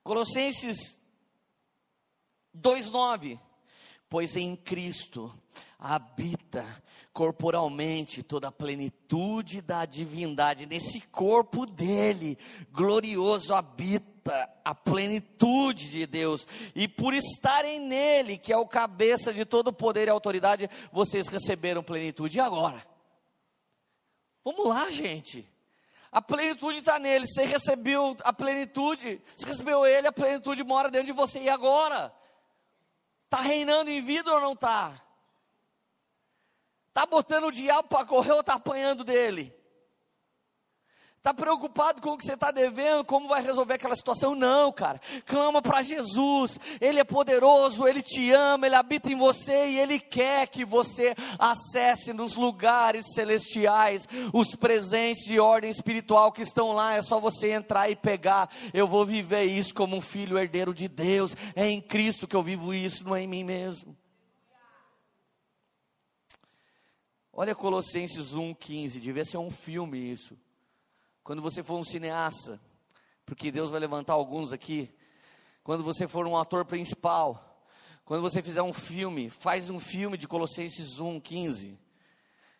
[0.03, 0.99] Colossenses
[2.53, 3.39] 2:9
[4.09, 5.33] Pois em Cristo
[5.79, 6.63] habita
[7.13, 12.37] corporalmente toda a plenitude da divindade, nesse corpo dele,
[12.71, 19.45] glorioso habita a plenitude de Deus, e por estarem nele, que é o cabeça de
[19.45, 22.37] todo poder e autoridade, vocês receberam plenitude.
[22.37, 22.83] E agora?
[24.43, 25.47] Vamos lá, gente.
[26.11, 27.25] A plenitude está nele.
[27.27, 31.39] Você recebeu a plenitude, você recebeu ele, a plenitude mora dentro de você.
[31.39, 32.13] E agora?
[33.25, 35.01] Está reinando em vida ou não está?
[36.93, 39.51] Está botando o diabo para correr ou está apanhando dele?
[41.17, 44.35] Está preocupado com o que você está devendo, como vai resolver aquela situação?
[44.35, 45.01] Não, cara.
[45.25, 46.59] Clama para Jesus.
[46.79, 51.15] Ele é poderoso, ele te ama, ele habita em você e ele quer que você
[51.39, 56.93] acesse nos lugares celestiais os presentes de ordem espiritual que estão lá.
[56.93, 58.51] É só você entrar e pegar.
[58.71, 61.35] Eu vou viver isso como um filho herdeiro de Deus.
[61.55, 63.97] É em Cristo que eu vivo isso, não é em mim mesmo.
[67.35, 70.37] Olha Colossenses 1,15, devia ser um filme isso.
[71.23, 72.61] Quando você for um cineasta,
[73.25, 74.93] porque Deus vai levantar alguns aqui.
[75.63, 77.65] Quando você for um ator principal,
[78.05, 81.75] quando você fizer um filme, faz um filme de Colossenses 1,15.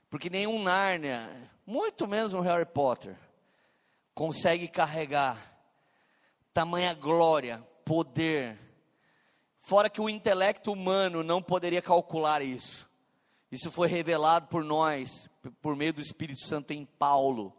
[0.10, 1.30] Porque nenhum Nárnia,
[1.68, 3.16] muito menos um Harry Potter,
[4.16, 5.38] consegue carregar
[6.52, 8.58] tamanha glória, poder,
[9.60, 12.92] fora que o intelecto humano não poderia calcular isso.
[13.54, 15.30] Isso foi revelado por nós,
[15.62, 17.54] por meio do Espírito Santo em Paulo,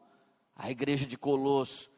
[0.57, 1.89] a igreja de Colosso,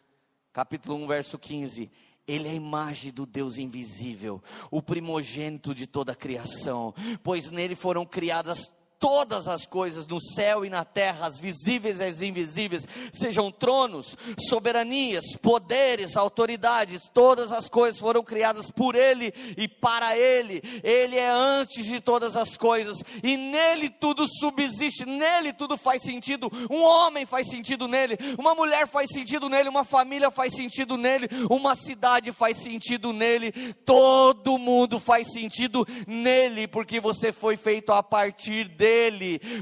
[0.53, 1.91] capítulo 1, verso 15.
[2.29, 7.75] Ele é a imagem do Deus invisível, o primogênito de toda a criação, pois nele
[7.75, 12.87] foram criadas todas as coisas no céu e na terra, as visíveis e as invisíveis,
[13.13, 14.17] sejam tronos,
[14.49, 20.63] soberanias, poderes, autoridades, todas as coisas foram criadas por Ele e para Ele.
[20.83, 26.51] Ele é antes de todas as coisas e nele tudo subsiste, nele tudo faz sentido.
[26.71, 31.29] Um homem faz sentido nele, uma mulher faz sentido nele, uma família faz sentido nele,
[31.51, 33.53] uma cidade faz sentido nele,
[33.85, 38.87] todo mundo faz sentido nele, porque você foi feito a partir dele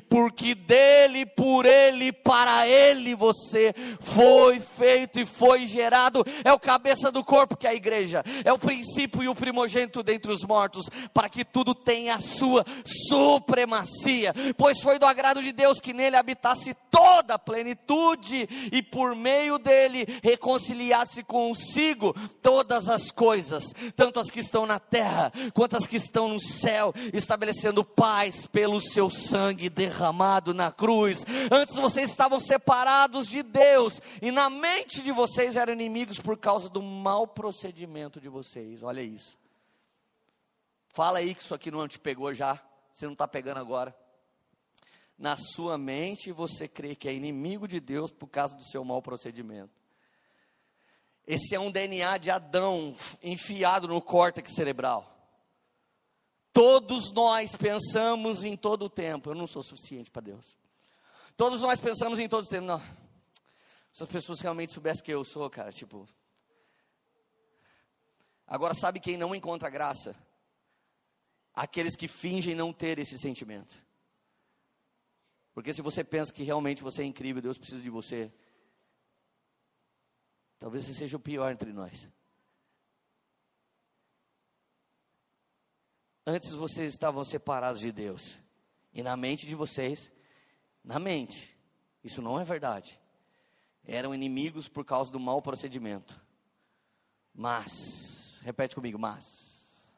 [0.09, 6.25] porque dele, por ele, para ele você foi feito e foi gerado.
[6.45, 10.03] É o cabeça do corpo que é a igreja, é o princípio e o primogênito
[10.03, 15.53] dentre os mortos, para que tudo tenha a sua supremacia, pois foi do agrado de
[15.53, 23.11] Deus que nele habitasse toda a plenitude e por meio dele reconciliasse consigo todas as
[23.11, 28.47] coisas, tanto as que estão na terra quanto as que estão no céu, estabelecendo paz
[28.47, 31.25] pelo seu sangue derramado na cruz.
[31.51, 36.69] Antes vocês estavam separados de Deus e na mente de vocês eram inimigos por causa
[36.69, 38.83] do mau procedimento de vocês.
[38.83, 39.37] Olha isso.
[40.89, 42.61] Fala aí que isso aqui não te pegou já.
[42.93, 43.97] Você não está pegando agora.
[45.19, 49.01] Na sua mente você crê que é inimigo de Deus por causa do seu mau
[49.01, 49.73] procedimento.
[51.27, 55.14] Esse é um DNA de Adão enfiado no córtex cerebral.
[56.55, 59.29] Todos nós pensamos em todo o tempo.
[59.29, 60.57] Eu não sou suficiente para Deus.
[61.37, 62.65] Todos nós pensamos em todo o tempo.
[62.65, 62.81] Não.
[63.93, 66.09] Se as pessoas realmente soubessem que eu sou, cara, tipo.
[68.47, 70.17] Agora, sabe quem não encontra graça?
[71.55, 73.83] aqueles que fingem não ter esse sentimento.
[75.55, 78.33] Porque se você pensa que realmente você é incrível, Deus precisa de você,
[80.59, 82.09] talvez você seja o pior entre nós.
[86.27, 88.39] Antes vocês estavam separados de Deus.
[88.95, 90.11] E na mente de vocês,
[90.83, 91.55] na mente,
[92.03, 92.99] isso não é verdade.
[93.85, 96.19] Eram inimigos por causa do mau procedimento.
[97.35, 99.25] Mas, repete comigo, mas,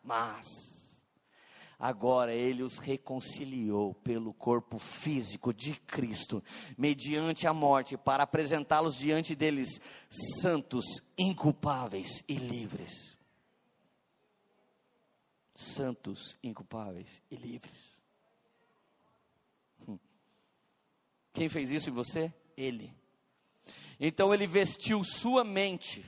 [0.03, 1.05] mas,
[1.79, 6.43] agora ele os reconciliou pelo corpo físico de Cristo,
[6.77, 9.81] mediante a morte, para apresentá-los diante deles
[10.41, 10.85] santos,
[11.17, 13.16] inculpáveis e livres
[15.57, 18.03] santos, inculpáveis e livres.
[19.89, 19.99] Hum.
[21.33, 22.33] Quem fez isso em você?
[22.57, 22.95] Ele.
[23.99, 26.05] Então ele vestiu sua mente,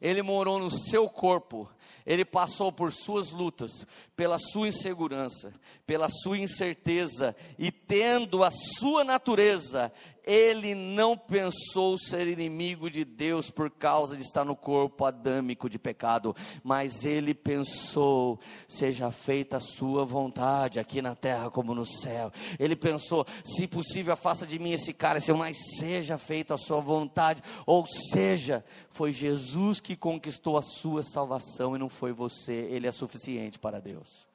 [0.00, 1.70] ele morou no seu corpo,
[2.04, 5.52] ele passou por suas lutas, pela sua insegurança,
[5.86, 9.92] pela sua incerteza, e tendo a sua natureza,
[10.24, 15.78] ele não pensou ser inimigo de Deus por causa de estar no corpo adâmico de
[15.78, 22.30] pecado, mas ele pensou: seja feita a sua vontade, aqui na terra como no céu.
[22.58, 27.42] Ele pensou: se possível, afasta de mim esse cálice, mas seja feita a sua vontade.
[27.66, 32.92] Ou seja, foi Jesus que conquistou a sua salvação e não foi você, ele é
[32.92, 34.26] suficiente para Deus.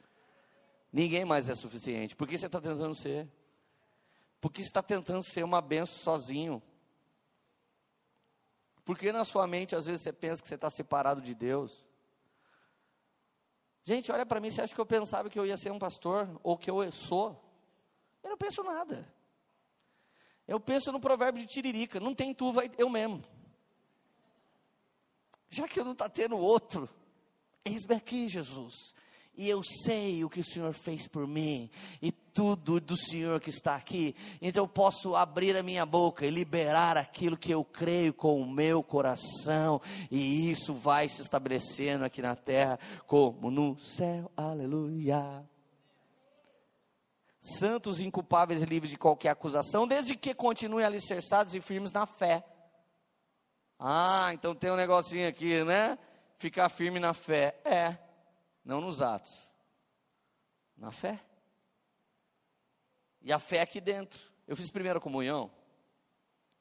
[0.91, 2.15] Ninguém mais é suficiente.
[2.15, 3.27] Por que você está tentando ser?
[4.39, 6.61] Porque está tentando ser uma benção sozinho.
[8.85, 11.85] Porque na sua mente às vezes você pensa que você está separado de Deus.
[13.83, 16.39] Gente, olha para mim, você acha que eu pensava que eu ia ser um pastor?
[16.43, 17.43] Ou que eu sou?
[18.21, 19.07] Eu não penso nada.
[20.47, 23.23] Eu penso no provérbio de Tiririca, não tem tu, vai eu mesmo.
[25.49, 26.89] Já que eu não está tendo outro,
[27.65, 28.93] eis-me aqui, Jesus
[29.37, 31.69] e eu sei o que o Senhor fez por mim,
[32.01, 36.31] e tudo do Senhor que está aqui, então eu posso abrir a minha boca e
[36.31, 39.79] liberar aquilo que eu creio com o meu coração,
[40.09, 45.47] e isso vai se estabelecendo aqui na terra, como no céu, aleluia.
[47.39, 52.43] Santos, inculpáveis e livres de qualquer acusação, desde que continuem alicerçados e firmes na fé.
[53.79, 55.97] Ah, então tem um negocinho aqui, né?
[56.37, 57.59] Ficar firme na fé.
[57.63, 58.06] É
[58.67, 59.49] não nos atos,
[60.75, 61.21] na fé.
[63.21, 64.19] E a fé aqui dentro.
[64.45, 65.49] Eu fiz primeira comunhão,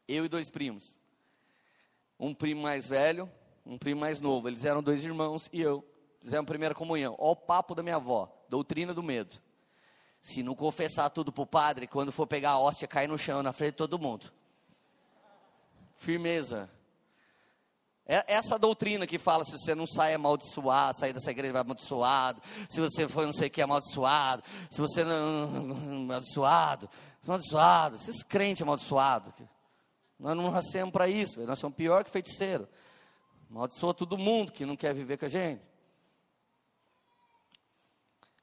[0.06, 0.96] eu e dois primos.
[2.18, 3.30] Um primo mais velho,
[3.64, 4.48] um primo mais novo.
[4.48, 5.84] Eles eram dois irmãos e eu.
[6.20, 7.16] Fizemos primeira comunhão.
[7.18, 9.40] Olha o papo da minha avó, doutrina do medo.
[10.20, 13.42] Se não confessar tudo para o padre, quando for pegar a hóstia, cair no chão
[13.42, 14.32] na frente de todo mundo.
[15.96, 16.70] Firmeza.
[18.08, 22.80] É essa doutrina que fala se você não sai amaldiçoado, sair dessa igreja amaldiçoado, se
[22.80, 26.88] você foi não sei o que amaldiçoado, se você não, amaldiçoado,
[27.24, 29.32] amaldiçoado, esses crentes amaldiçoados.
[30.20, 32.68] Nós não nascemos para isso, nós somos pior que feiticeiro.
[33.50, 35.62] Amaldiçoa todo mundo que não quer viver com a gente.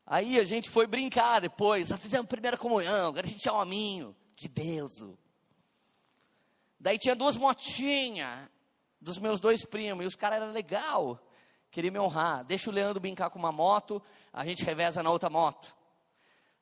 [0.06, 3.56] Aí a gente foi brincar depois, já fizemos primeira comunhão, agora a gente é um
[3.56, 4.92] hominho de Deus.
[6.78, 8.50] Daí tinha duas motinhas,
[9.04, 11.20] dos meus dois primos, e os caras eram legal,
[11.70, 12.44] queria me honrar.
[12.44, 14.02] Deixa o Leandro brincar com uma moto,
[14.32, 15.76] a gente reveza na outra moto.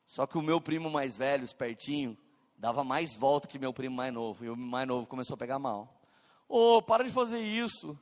[0.04, 2.18] Só que o meu primo mais velho, espertinho,
[2.58, 5.58] dava mais volta que meu primo mais novo, e o mais novo começou a pegar
[5.58, 6.00] mal.
[6.48, 7.98] Ô, oh, para de fazer isso,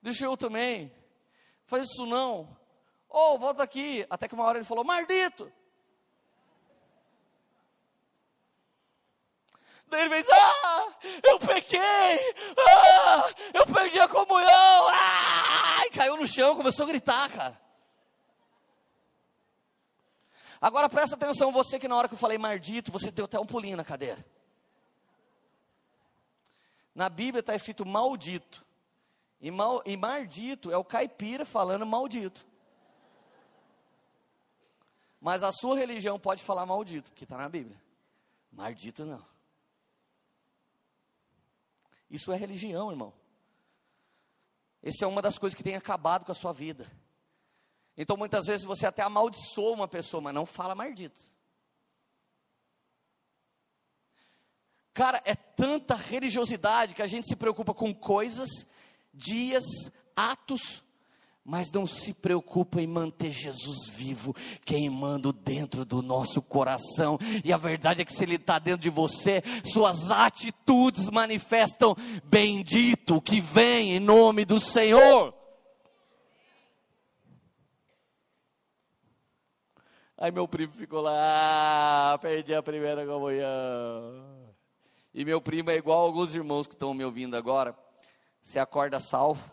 [0.00, 0.92] deixa eu também,
[1.66, 2.48] faz isso não.
[3.08, 5.52] Ô, oh, volta aqui, até que uma hora ele falou, Mardito,
[9.94, 16.56] ele fez, ah, eu pequei, ah, eu perdi a comunhão, ah, e caiu no chão,
[16.56, 17.60] começou a gritar, cara.
[20.60, 23.44] Agora presta atenção, você que na hora que eu falei maldito, você deu até um
[23.44, 24.24] pulinho na cadeira.
[26.94, 28.64] Na Bíblia está escrito maldito.
[29.40, 32.46] E, mal, e maldito é o caipira falando maldito.
[35.20, 37.80] Mas a sua religião pode falar maldito, que está na Bíblia.
[38.52, 39.31] Maldito não.
[42.12, 43.14] Isso é religião, irmão.
[44.82, 46.86] Essa é uma das coisas que tem acabado com a sua vida.
[47.96, 51.18] Então muitas vezes você até amaldiçoa uma pessoa, mas não fala maldito.
[54.92, 58.66] Cara, é tanta religiosidade que a gente se preocupa com coisas,
[59.14, 59.64] dias,
[60.14, 60.84] atos,
[61.44, 64.34] mas não se preocupa em manter Jesus vivo,
[64.64, 67.18] queimando dentro do nosso coração.
[67.44, 73.20] E a verdade é que se Ele está dentro de você, suas atitudes manifestam bendito
[73.20, 75.34] que vem em nome do Senhor.
[80.16, 84.52] Aí meu primo ficou lá, ah, perdi a primeira comunhão.
[85.12, 87.76] E meu primo é igual alguns irmãos que estão me ouvindo agora.
[88.40, 89.50] Você acorda salvo,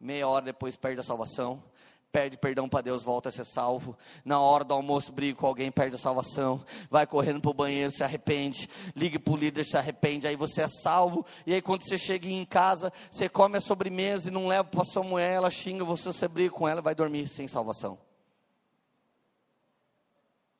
[0.00, 1.62] meia hora depois perde a salvação,
[2.10, 3.96] pede perdão para Deus, volta a ser salvo.
[4.24, 6.64] Na hora do almoço, briga com alguém, perde a salvação.
[6.90, 8.68] Vai correndo para o banheiro, se arrepende.
[8.96, 10.26] Liga para o líder, se arrepende.
[10.26, 11.24] Aí você é salvo.
[11.46, 14.84] E aí, quando você chega em casa, você come a sobremesa e não leva para
[14.84, 17.98] sua mulher, ela xinga você, você briga com ela vai dormir sem salvação.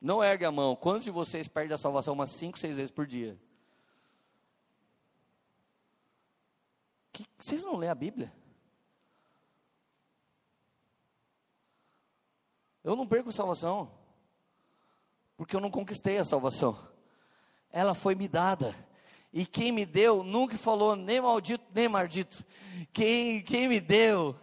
[0.01, 0.75] Não ergue a mão.
[0.75, 3.37] Quantos de vocês perdem a salvação umas 5, 6 vezes por dia?
[7.11, 8.31] Que, vocês não lêem a Bíblia?
[12.89, 13.91] Eu não perco salvação,
[15.37, 16.75] porque eu não conquistei a salvação.
[17.71, 18.73] Ela foi me dada.
[19.31, 22.43] E quem me deu nunca falou nem maldito nem maldito.
[22.91, 24.35] Quem, quem me deu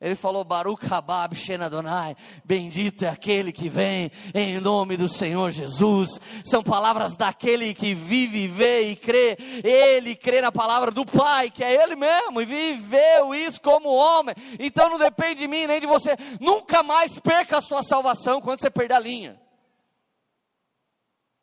[0.00, 6.20] ele falou, Baruch Habab Shenadonai, bendito é aquele que vem em nome do Senhor Jesus.
[6.44, 9.36] São palavras daquele que vive, vê e crê.
[9.64, 14.36] Ele crê na palavra do Pai, que é Ele mesmo, e viveu isso como homem.
[14.60, 16.16] Então não depende de mim nem de você.
[16.40, 19.40] Nunca mais perca a sua salvação quando você perder a linha.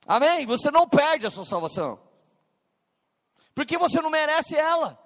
[0.08, 0.45] Amém?
[0.45, 1.99] Você não perde a sua salvação.
[3.53, 5.05] Porque você não merece ela.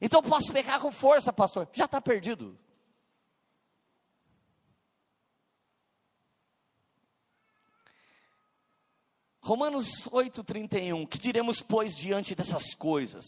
[0.00, 1.68] Então posso pecar com força, pastor.
[1.72, 2.58] Já está perdido.
[9.40, 13.24] Romanos 8,31: Que diremos, pois, diante dessas coisas?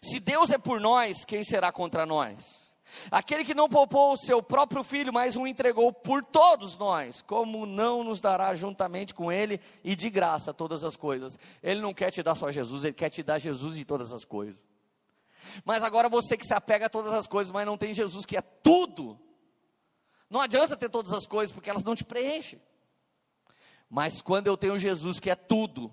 [0.00, 2.66] Se Deus é por nós, quem será contra nós?
[3.10, 7.66] Aquele que não poupou o seu próprio filho, mas o entregou por todos nós, como
[7.66, 11.38] não nos dará juntamente com ele e de graça todas as coisas?
[11.62, 14.24] Ele não quer te dar só Jesus, ele quer te dar Jesus e todas as
[14.24, 14.64] coisas.
[15.64, 18.36] Mas agora você que se apega a todas as coisas, mas não tem Jesus que
[18.36, 19.18] é tudo.
[20.28, 22.60] Não adianta ter todas as coisas, porque elas não te preenchem.
[23.88, 25.92] Mas quando eu tenho Jesus que é tudo,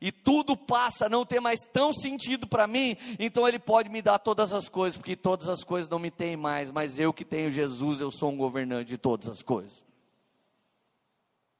[0.00, 4.00] e tudo passa a não ter mais tão sentido para mim, então Ele pode me
[4.00, 7.24] dar todas as coisas, porque todas as coisas não me têm mais, mas eu que
[7.24, 9.84] tenho Jesus, eu sou um governante de todas as coisas.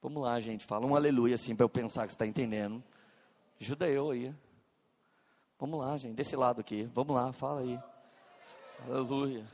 [0.01, 2.83] Vamos lá, gente, fala um aleluia assim para eu pensar que você está entendendo.
[3.61, 4.33] Ajuda eu aí.
[5.59, 6.85] Vamos lá, gente, desse lado aqui.
[6.85, 7.79] Vamos lá, fala aí.
[8.87, 9.45] Aleluia.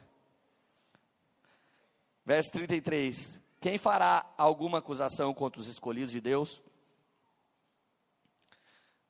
[2.26, 3.40] Verso 33.
[3.58, 6.62] Quem fará alguma acusação contra os escolhidos de Deus?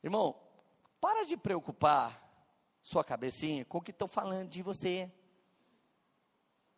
[0.04, 0.40] Irmão,
[1.00, 2.22] para de preocupar
[2.80, 5.10] sua cabecinha com o que estão falando de você.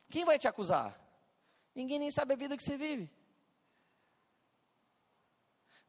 [0.09, 0.99] Quem vai te acusar?
[1.75, 3.11] Ninguém nem sabe a vida que você vive.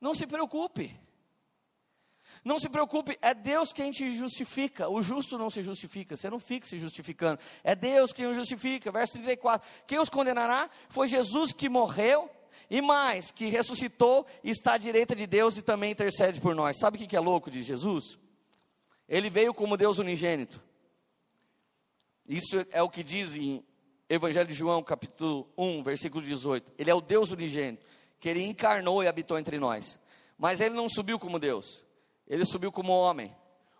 [0.01, 1.06] Não se preocupe.
[2.43, 4.89] Não se preocupe, é Deus quem te justifica.
[4.89, 7.39] O justo não se justifica, você não fica se justificando.
[7.63, 8.91] É Deus quem o justifica.
[8.91, 9.67] Verso 34.
[9.85, 12.29] Quem os condenará foi Jesus que morreu
[12.69, 16.77] e mais, que ressuscitou e está à direita de Deus e também intercede por nós.
[16.79, 18.17] Sabe o que é louco de Jesus?
[19.07, 20.61] Ele veio como Deus unigênito.
[22.27, 23.63] Isso é o que diz em
[24.09, 26.73] Evangelho de João, capítulo 1, versículo 18.
[26.77, 27.85] Ele é o Deus unigênito,
[28.19, 29.97] que ele encarnou e habitou entre nós.
[30.37, 31.85] Mas ele não subiu como Deus.
[32.27, 33.35] Ele subiu como homem,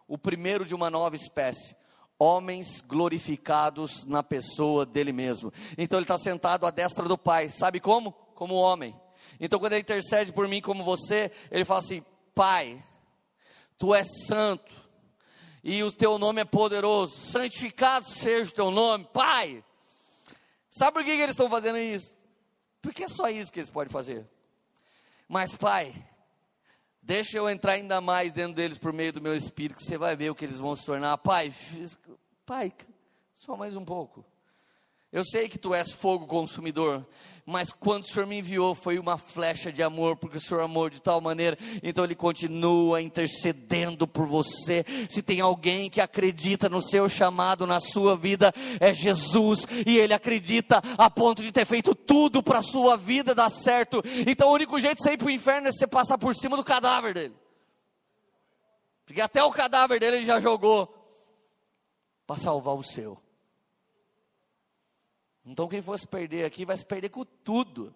[0.08, 1.76] o primeiro de uma nova espécie.
[2.20, 5.54] Homens glorificados na pessoa dele mesmo.
[5.78, 7.50] Então ele está sentado à destra do Pai.
[7.50, 8.12] Sabe como?
[8.34, 9.00] Como homem.
[9.40, 12.84] Então quando ele intercede por mim como você, ele fala assim: Pai,
[13.78, 14.74] tu és santo,
[15.64, 19.64] e o teu nome é poderoso, santificado seja o teu nome, Pai.
[20.70, 22.18] Sabe por que, que eles estão fazendo isso?
[22.82, 24.26] Porque é só isso que eles podem fazer.
[25.28, 25.94] Mas, Pai,
[27.08, 30.14] Deixa eu entrar ainda mais dentro deles por meio do meu espírito, que você vai
[30.14, 31.18] ver o que eles vão se tornar.
[31.20, 31.54] Pai,
[32.46, 32.74] pai,
[33.34, 34.26] só mais um pouco.
[35.10, 37.08] Eu sei que tu és fogo consumidor,
[37.46, 40.90] mas quando o Senhor me enviou foi uma flecha de amor, porque o Senhor amou
[40.90, 44.84] de tal maneira, então Ele continua intercedendo por você.
[45.10, 50.14] Se tem alguém que acredita no seu chamado, na sua vida, é Jesus, e Ele
[50.14, 54.04] acredita a ponto de ter feito tudo para a sua vida dar certo.
[54.28, 56.58] Então o único jeito de você ir para o inferno é você passar por cima
[56.58, 57.36] do cadáver dele,
[59.06, 60.94] porque até o cadáver dele ele já jogou
[62.26, 63.18] para salvar o seu.
[65.48, 67.96] Então quem fosse perder aqui vai se perder com tudo.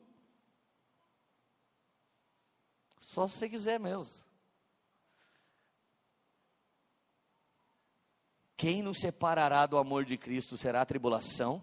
[2.97, 4.23] Só se você quiser mesmo.
[8.55, 11.61] Quem nos separará do amor de Cristo será a tribulação,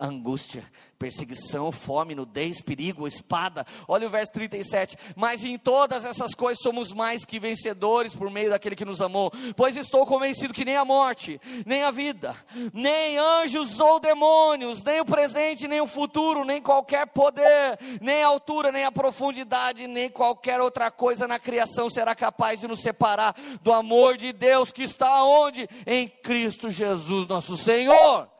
[0.00, 0.64] angústia,
[0.98, 3.66] perseguição, fome, nudez, perigo, espada.
[3.86, 4.96] Olha o verso 37.
[5.14, 9.30] Mas em todas essas coisas somos mais que vencedores por meio daquele que nos amou.
[9.54, 12.34] Pois estou convencido que nem a morte, nem a vida,
[12.72, 18.26] nem anjos ou demônios, nem o presente, nem o futuro, nem qualquer poder, nem a
[18.26, 23.34] altura, nem a profundidade, nem qualquer outra coisa na criação será capaz de nos separar
[23.62, 25.68] do amor de Deus que está onde?
[25.86, 28.39] Em Cristo Jesus, nosso Senhor.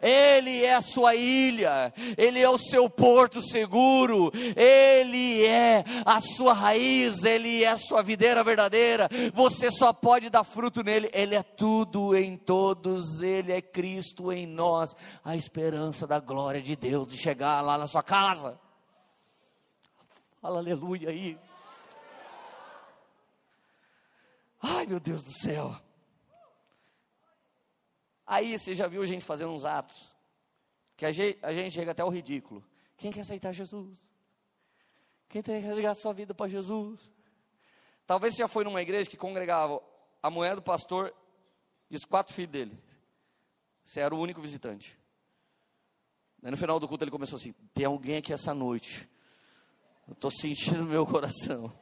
[0.00, 6.52] Ele é a sua ilha, Ele é o seu porto seguro, Ele é a sua
[6.52, 9.08] raiz, Ele é a sua videira verdadeira.
[9.32, 14.46] Você só pode dar fruto nele, Ele é tudo em todos, Ele é Cristo em
[14.46, 14.94] nós,
[15.24, 18.58] a esperança da glória de Deus de chegar lá na sua casa.
[20.40, 21.38] Fala aleluia aí.
[24.62, 25.74] Ai meu Deus do céu.
[28.26, 30.16] Aí você já viu gente fazendo uns atos
[30.96, 32.64] que a gente, a gente chega até o ridículo.
[32.96, 34.04] Quem quer aceitar Jesus?
[35.28, 37.10] Quem tem que resgatar sua vida para Jesus?
[38.06, 39.82] Talvez você já foi numa igreja que congregava
[40.22, 41.14] a mulher do pastor
[41.90, 42.82] e os quatro filhos dele.
[43.84, 44.98] Você era o único visitante.
[46.42, 49.08] Aí no final do culto ele começou assim: tem alguém aqui essa noite.
[50.06, 51.72] Eu estou sentindo no meu coração.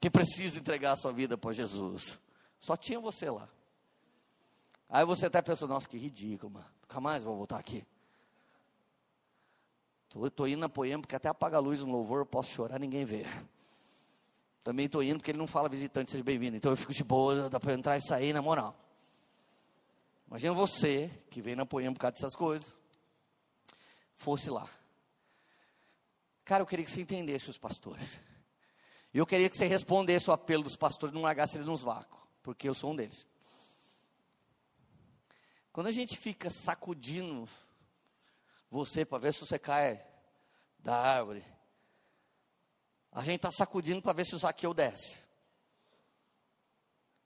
[0.00, 2.18] Que precisa entregar a sua vida para Jesus.
[2.58, 3.48] Só tinha você lá.
[4.90, 6.66] Aí você até pensou, nossa, que ridículo, mano.
[6.82, 7.86] Nunca mais vou voltar aqui.
[10.34, 13.04] Tô indo na poema, porque até apaga a luz no louvor, eu posso chorar, ninguém
[13.04, 13.24] vê.
[14.64, 16.56] Também estou indo porque ele não fala visitante, seja bem-vindo.
[16.56, 18.76] Então eu fico de boa, dá para entrar e sair na moral.
[20.26, 22.76] Imagina você, que vem na poema por causa dessas coisas,
[24.16, 24.68] fosse lá.
[26.44, 28.20] Cara, eu queria que você entendesse os pastores.
[29.14, 32.20] E eu queria que você respondesse o apelo dos pastores, não largasse eles nos vácuos,
[32.42, 33.29] porque eu sou um deles.
[35.72, 37.48] Quando a gente fica sacudindo
[38.70, 40.04] você para ver se você cai
[40.78, 41.44] da árvore,
[43.12, 45.18] a gente está sacudindo para ver se o Zaqueu desce.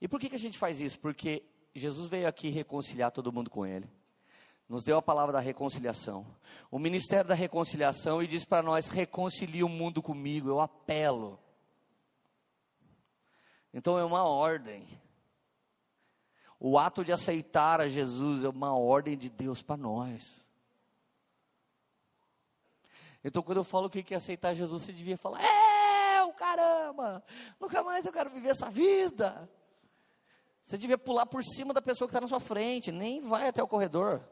[0.01, 0.99] E por que, que a gente faz isso?
[0.99, 1.43] Porque
[1.75, 3.91] Jesus veio aqui reconciliar todo mundo com Ele.
[4.69, 6.27] Nos deu a palavra da reconciliação.
[6.71, 11.39] O ministério da reconciliação e diz para nós: reconcilie o mundo comigo, eu apelo.
[13.73, 14.87] Então é uma ordem.
[16.67, 20.43] O ato de aceitar a Jesus é uma ordem de Deus para nós.
[23.23, 27.23] Então, quando eu falo que quer aceitar Jesus, você devia falar: É, o caramba,
[27.61, 29.47] nunca mais eu quero viver essa vida.
[30.63, 33.63] Você devia pular por cima da pessoa que está na sua frente, nem vai até
[33.63, 34.27] o corredor.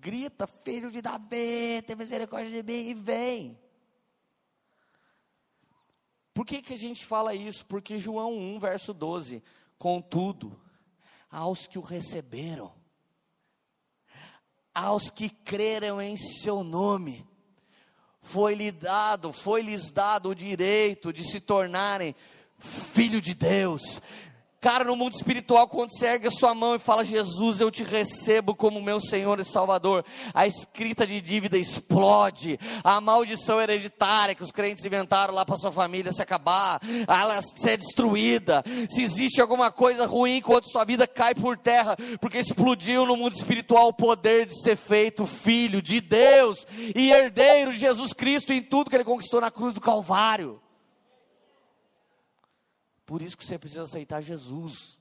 [0.00, 3.56] Grita, filho de Davi, tem misericórdia de mim e vem.
[6.34, 7.64] Por que, que a gente fala isso?
[7.66, 9.44] Porque João 1, verso 12
[9.80, 10.60] Contudo,
[11.30, 12.70] aos que o receberam,
[14.74, 17.26] aos que creram em seu nome,
[18.20, 22.14] foi-lhe dado, foi-lhes dado o direito de se tornarem
[22.58, 24.02] filho de Deus,
[24.60, 27.82] Cara, no mundo espiritual, quando você ergue a sua mão e fala, Jesus, eu te
[27.82, 30.04] recebo como meu Senhor e Salvador,
[30.34, 35.72] a escrita de dívida explode, a maldição hereditária que os crentes inventaram lá para sua
[35.72, 38.62] família se acabar, ela ser destruída.
[38.90, 43.32] Se existe alguma coisa ruim quando sua vida cai por terra, porque explodiu no mundo
[43.32, 48.60] espiritual o poder de ser feito filho de Deus e herdeiro de Jesus Cristo em
[48.60, 50.60] tudo que ele conquistou na cruz do Calvário.
[53.10, 54.96] Por isso que você precisa aceitar Jesus.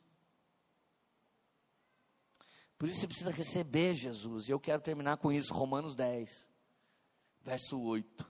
[2.75, 4.49] Por isso você precisa receber Jesus.
[4.49, 6.49] E eu quero terminar com isso, Romanos 10,
[7.43, 8.25] verso 8.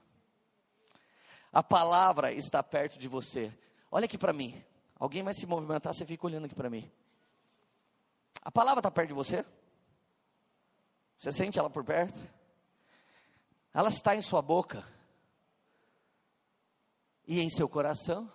[1.50, 3.56] A palavra está perto de você.
[3.90, 4.62] Olha aqui para mim.
[4.98, 6.92] Alguém vai se movimentar, você fica olhando aqui para mim.
[8.42, 9.46] A palavra está perto de você?
[11.16, 12.20] Você sente ela por perto?
[13.72, 14.84] Ela está em sua boca
[17.26, 18.30] e em seu coração?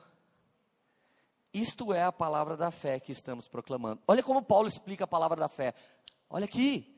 [1.55, 4.01] Isto é a palavra da fé que estamos proclamando.
[4.05, 5.73] Olha como Paulo explica a palavra da fé.
[6.29, 6.93] Olha aqui.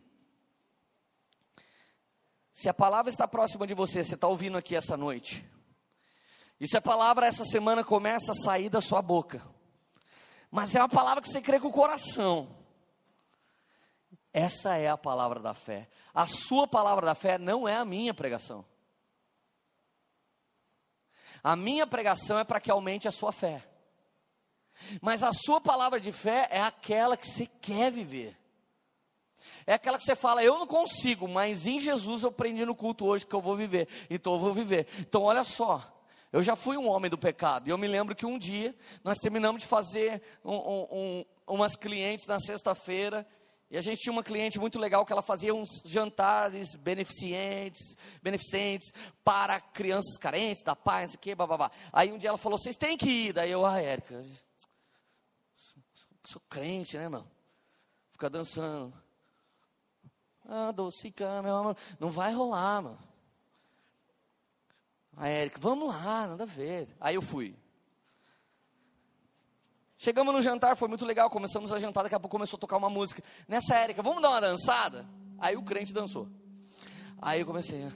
[2.51, 5.47] Se a palavra está próxima de você, você está ouvindo aqui essa noite.
[6.59, 9.47] E se a palavra essa semana começa a sair da sua boca,
[10.49, 12.49] mas é uma palavra que você crê com o coração.
[14.33, 15.87] Essa é a palavra da fé.
[16.15, 18.65] A sua palavra da fé não é a minha pregação.
[21.43, 23.76] A minha pregação é para que aumente a sua fé.
[25.01, 28.37] Mas a sua palavra de fé é aquela que você quer viver.
[29.65, 33.05] É aquela que você fala, eu não consigo, mas em Jesus eu aprendi no culto
[33.05, 34.87] hoje que eu vou viver, então eu vou viver.
[34.99, 35.83] Então olha só,
[36.31, 38.73] eu já fui um homem do pecado, e eu me lembro que um dia
[39.03, 43.27] nós terminamos de fazer um, um, um, umas clientes na sexta-feira,
[43.69, 48.93] E a gente tinha uma cliente muito legal que ela fazia uns jantares beneficentes, beneficentes
[49.25, 51.69] para crianças carentes, da paz, não sei o quê, bababá.
[51.91, 53.33] Aí um dia ela falou, vocês têm que ir.
[53.33, 54.23] Daí eu, ah, Érica,
[56.27, 57.25] sou, crente, né, meu?
[58.11, 58.93] Ficar dançando.
[60.45, 61.77] Ah, docicando, meu amor.
[61.99, 62.99] Não vai rolar, mano.
[65.15, 66.93] A Érica, vamos lá, nada a ver.
[66.99, 67.57] Aí eu fui.
[69.97, 72.77] Chegamos no jantar, foi muito legal, começamos a jantar, daqui a pouco começou a tocar
[72.77, 73.23] uma música.
[73.47, 75.07] Nessa Érica, vamos dar uma dançada?
[75.39, 76.27] Aí o crente dançou.
[77.21, 77.83] Aí eu comecei.
[77.83, 77.91] A...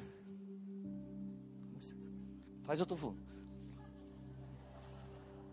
[2.63, 3.15] Faz outro voo.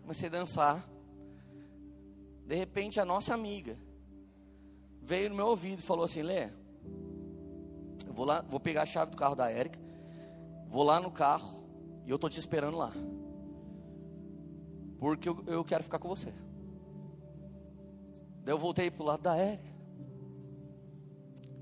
[0.01, 0.98] Comecei a dançar.
[2.49, 3.77] De repente a nossa amiga
[5.03, 6.45] veio no meu ouvido e falou assim: Lê,
[8.05, 9.79] eu vou lá, vou pegar a chave do carro da Érica,
[10.67, 11.63] vou lá no carro
[12.07, 12.91] e eu tô te esperando lá
[14.97, 16.33] porque eu, eu quero ficar com você.
[18.43, 19.69] Daí eu voltei para o lado da Érica,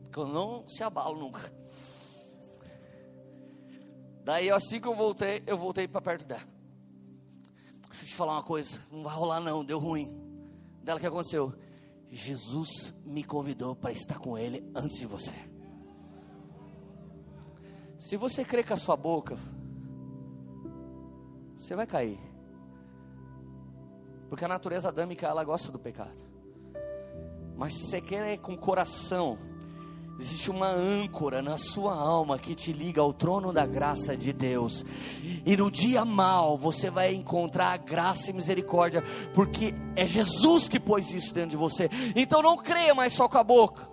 [0.04, 1.54] porque eu não se abalo nunca.
[4.24, 6.42] Daí assim que eu voltei, eu voltei para perto dela.
[7.90, 10.27] Deixa eu te falar uma coisa, não vai rolar não, deu ruim.
[10.88, 11.54] Dela que aconteceu?
[12.10, 15.34] Jesus me convidou para estar com ele antes de você.
[17.98, 19.38] Se você crê com a sua boca,
[21.54, 22.18] você vai cair.
[24.30, 26.24] Porque a natureza adâmica, ela gosta do pecado.
[27.58, 29.38] Mas se você quer com o coração,
[30.20, 34.84] existe uma âncora na sua alma que te liga ao trono da graça de Deus.
[35.46, 39.04] E no dia mal você vai encontrar graça e misericórdia,
[39.34, 41.90] porque é Jesus que pôs isso dentro de você.
[42.16, 43.90] Então não creia mais só com a boca.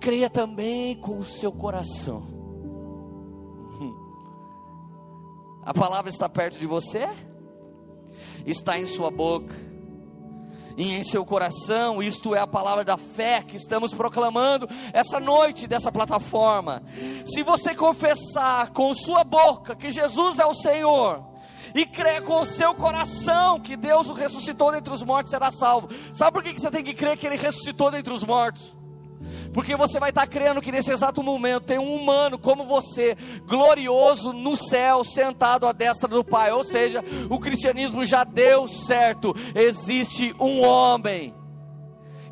[0.00, 2.26] Creia também com o seu coração.
[5.62, 7.08] A palavra está perto de você?
[8.46, 9.69] está em sua boca
[10.82, 15.90] em seu coração, isto é a palavra da fé que estamos proclamando essa noite dessa
[15.90, 16.82] plataforma.
[17.24, 21.30] Se você confessar com sua boca que Jesus é o Senhor,
[21.74, 25.88] e crer com o seu coração que Deus o ressuscitou dentre os mortos, será salvo.
[26.12, 28.79] Sabe por que você tem que crer que Ele ressuscitou dentre os mortos?
[29.52, 34.32] Porque você vai estar crendo que nesse exato momento tem um humano como você, glorioso
[34.32, 36.52] no céu, sentado à destra do Pai.
[36.52, 39.34] Ou seja, o cristianismo já deu certo.
[39.54, 41.34] Existe um homem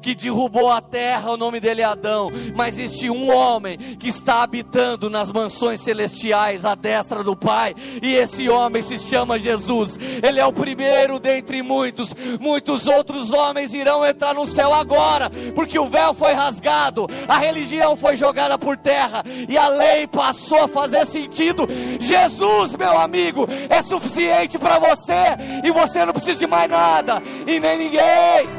[0.01, 4.43] que derrubou a terra, o nome dele é Adão, mas existe um homem que está
[4.43, 9.99] habitando nas mansões celestiais à destra do Pai, e esse homem se chama Jesus.
[10.23, 12.15] Ele é o primeiro dentre muitos.
[12.41, 17.97] Muitos outros homens irão entrar no céu agora, porque o véu foi rasgado, a religião
[17.97, 21.67] foi jogada por terra e a lei passou a fazer sentido.
[22.01, 27.61] Jesus, meu amigo, é suficiente para você e você não precisa de mais nada e
[27.61, 28.58] nem ninguém.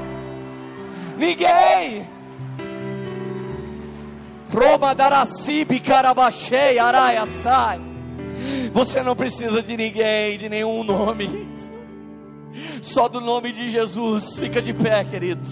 [1.20, 2.08] Ninguém.
[4.52, 7.82] Roma darasibi carabachei araia sai.
[8.74, 11.30] Você não precisa de ninguém, de nenhum nome.
[12.82, 14.38] Só do nome de Jesus.
[14.38, 15.46] Fica de pé, querido.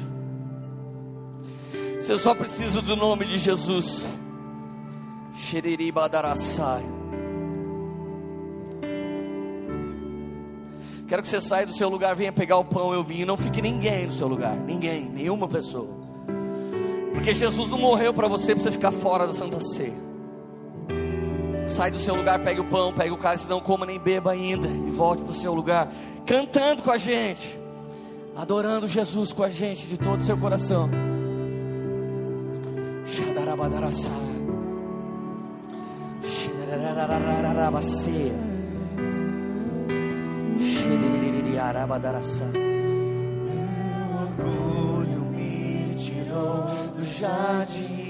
[2.00, 4.10] Você só precisa do nome de Jesus.
[5.36, 6.97] Xeririba darasai.
[11.08, 13.26] Quero que você saia do seu lugar, venha pegar o pão e o vinho.
[13.26, 14.58] Não fique ninguém no seu lugar.
[14.58, 15.88] Ninguém, nenhuma pessoa.
[17.14, 20.06] Porque Jesus não morreu para você, para você ficar fora da Santa Ceia.
[21.66, 24.68] Sai do seu lugar, pegue o pão, pegue o cálice, não coma nem beba ainda.
[24.68, 25.92] E volte para o seu lugar,
[26.26, 27.58] cantando com a gente.
[28.36, 30.90] Adorando Jesus com a gente de todo o seu coração.
[33.06, 34.12] Shadarabadarassá.
[36.22, 38.57] Shadarabadarassá.
[44.14, 46.64] O orgulho me tirou
[46.96, 48.08] do jardim.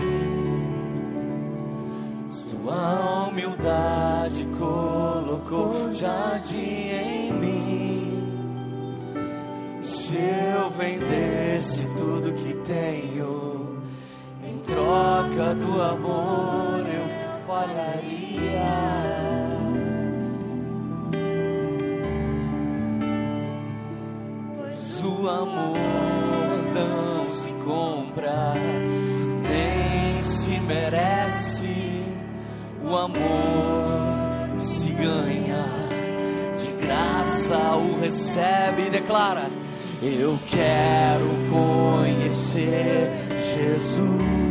[2.30, 8.28] Sua humildade colocou jardim em mim.
[9.82, 13.82] Se eu vendesse tudo que tenho
[14.44, 17.08] em troca do amor, eu
[17.48, 18.97] falharia.
[25.30, 25.78] Amor
[26.74, 28.54] não se compra,
[29.50, 32.04] nem se merece.
[32.84, 35.66] O amor se ganha,
[36.58, 39.50] de graça o recebe e declara:
[40.02, 43.10] Eu quero conhecer
[43.54, 44.48] Jesus.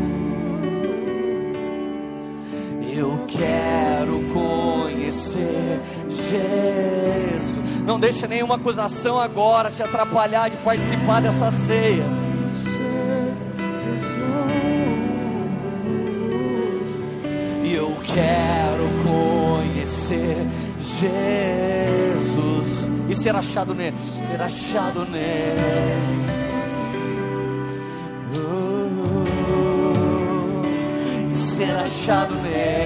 [2.98, 7.82] Eu quero conhecer Jesus.
[7.84, 12.04] Não deixa nenhuma acusação agora te atrapalhar de participar dessa ceia.
[17.64, 20.46] E eu quero conhecer
[20.78, 26.26] Jesus e ser achado nele, ser achado nele.
[28.36, 31.32] Oh, oh, oh.
[31.32, 32.85] E ser achado nele.